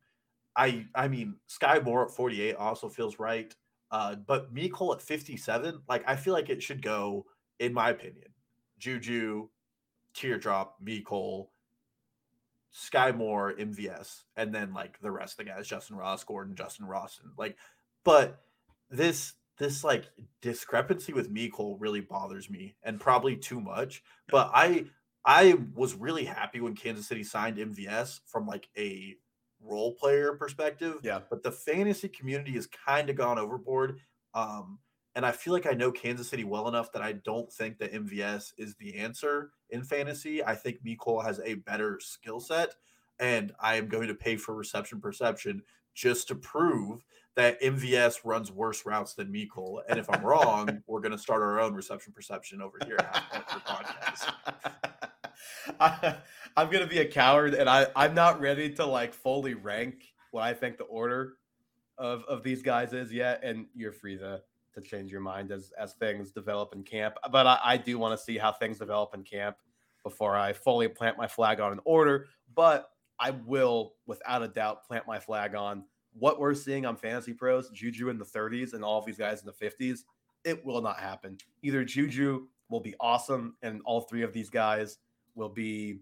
[0.57, 3.55] I I mean, Skyy Moore at 48 also feels right.
[3.91, 7.27] Uh, but Mecole at 57, like I feel like it should go,
[7.59, 8.35] in my opinion,
[8.79, 9.49] Juju,
[10.15, 11.49] Teardrop, Mecole,
[12.75, 16.87] Skyy Moore, MVS, and then like the rest of the guys, Justyn Ross, Gordon, Justin
[16.87, 17.33] Rawson.
[17.37, 17.57] Like,
[18.05, 18.43] but
[18.91, 20.07] this this like
[20.41, 24.03] discrepancy with Mecole really bothers me and probably too much.
[24.29, 24.87] But I
[25.25, 29.17] I was really happy when Kansas City signed MVS from like a
[29.61, 30.97] role player perspective.
[31.03, 31.21] Yeah.
[31.31, 34.01] But the fantasy community has kind of gone overboard.
[34.35, 34.79] Um,
[35.15, 37.93] and I feel like I know Kansas City well enough that I don't think that
[37.93, 40.45] MVS is the answer in fantasy.
[40.45, 42.75] I think Mecole has a better skill set,
[43.19, 45.63] and I am going to pay for reception perception
[45.95, 49.81] just to prove that MVS runs worse routes than Mecole.
[49.89, 53.23] And if I'm wrong, we're going to start our own reception perception over here at
[53.33, 54.33] After Podcast.
[55.81, 56.17] I,
[56.57, 60.43] I'm gonna be a coward, and I I'm not ready to like fully rank what
[60.43, 61.35] I think the order
[61.99, 63.41] of of these guys is yet.
[63.43, 64.43] And you're free to
[64.75, 67.15] to change your mind as as things develop in camp.
[67.31, 69.57] But I, I do want to see how things develop in camp
[70.03, 72.27] before I fully plant my flag on an order.
[72.55, 75.85] But I will, without a doubt, plant my flag on
[76.19, 79.41] what we're seeing on Fantasy Pros, Juju in the 30s and all of these guys
[79.41, 80.01] in the 50s.
[80.45, 81.39] It will not happen.
[81.63, 84.99] Either Juju will be awesome, and all three of these guys
[85.35, 86.01] will be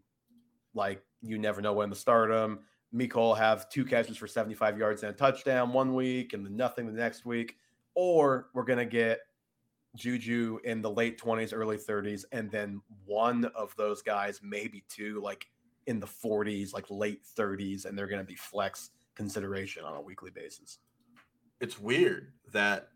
[0.75, 2.61] like you never know when to start them.
[2.95, 6.57] Mecole will have two catches for 75 yards and a touchdown one week, and then
[6.57, 7.57] nothing the next week.
[7.95, 9.21] Or we're gonna get
[9.97, 15.21] Juju in the late 20s, early 30s, and then one of those guys, maybe two,
[15.21, 15.47] like
[15.87, 20.31] in the 40s, like late 30s, and they're gonna be flex consideration on a weekly
[20.31, 20.79] basis.
[21.61, 22.89] it's weird that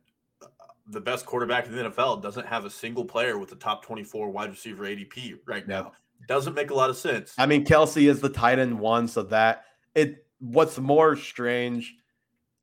[0.43, 0.47] uh,
[0.89, 4.31] the best quarterback in the NFL doesn't have a single player with the top 24
[4.31, 5.93] wide receiver ADP right now.
[6.29, 7.35] Doesn't make a lot of sense.
[7.37, 9.65] I mean, Kelce is the tight end one, so that
[9.95, 10.25] it.
[10.39, 11.95] What's more strange,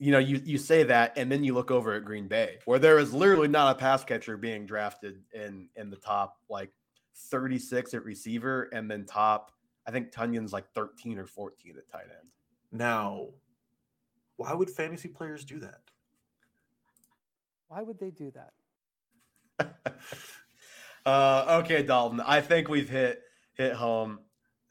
[0.01, 2.79] you know, you you say that, and then you look over at Green Bay, where
[2.79, 6.71] there is literally not a pass catcher being drafted in in the top like
[7.29, 9.51] 36 at receiver, and then top.
[9.85, 12.29] I think Tonyan's like 13 or 14 at tight end.
[12.71, 13.27] Now,
[14.37, 15.81] why would fantasy players do that?
[17.67, 18.31] Why would they do
[19.59, 19.75] that?
[21.05, 22.21] uh, okay, Dalton.
[22.21, 23.21] I think we've hit
[23.53, 24.17] hit home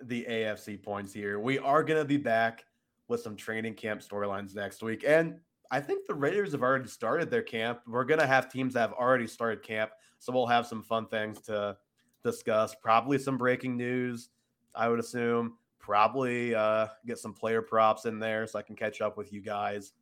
[0.03, 1.39] the AFC points here.
[1.39, 2.65] We are going to be back
[3.11, 5.39] with some training camp storylines next week, and
[5.71, 7.81] I think the Raiders have already started their camp.
[7.87, 11.07] We're going to have teams that have already started camp, so we'll have some fun
[11.07, 11.77] things to
[12.25, 12.75] discuss.
[12.75, 14.31] Probably some breaking news,
[14.75, 15.59] I would assume.
[15.79, 19.41] Probably uh, get some player props in there so I can catch up with you
[19.41, 19.93] guys.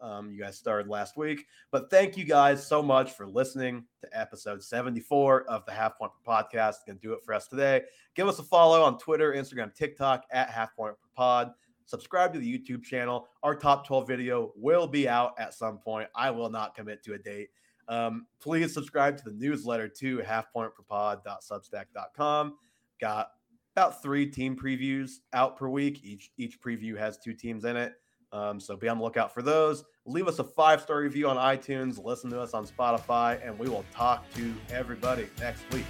[0.00, 1.46] Um, you guys started last week.
[1.70, 6.10] But thank you guys so much for listening to episode 74 of the Half Point
[6.26, 6.78] Podcast.
[6.86, 7.82] Gonna do it for us today.
[8.16, 11.52] Give us a follow on Twitter, Instagram, TikTok at Half Point Pod.
[11.86, 13.28] Subscribe to the YouTube channel.
[13.42, 16.10] Our top 12 video will be out at some point.
[16.14, 17.48] I will not commit to a date.
[17.88, 22.56] Um, please subscribe to the newsletter to halfpointperpod.substack.com.
[23.00, 23.28] Got
[23.74, 26.04] about three team previews out per week.
[26.04, 27.94] Each each preview has two teams in it.
[28.32, 29.84] Um, so be on the lookout for those.
[30.06, 32.02] Leave us a five star review on iTunes.
[32.02, 35.84] Listen to us on Spotify, and we will talk to everybody next week.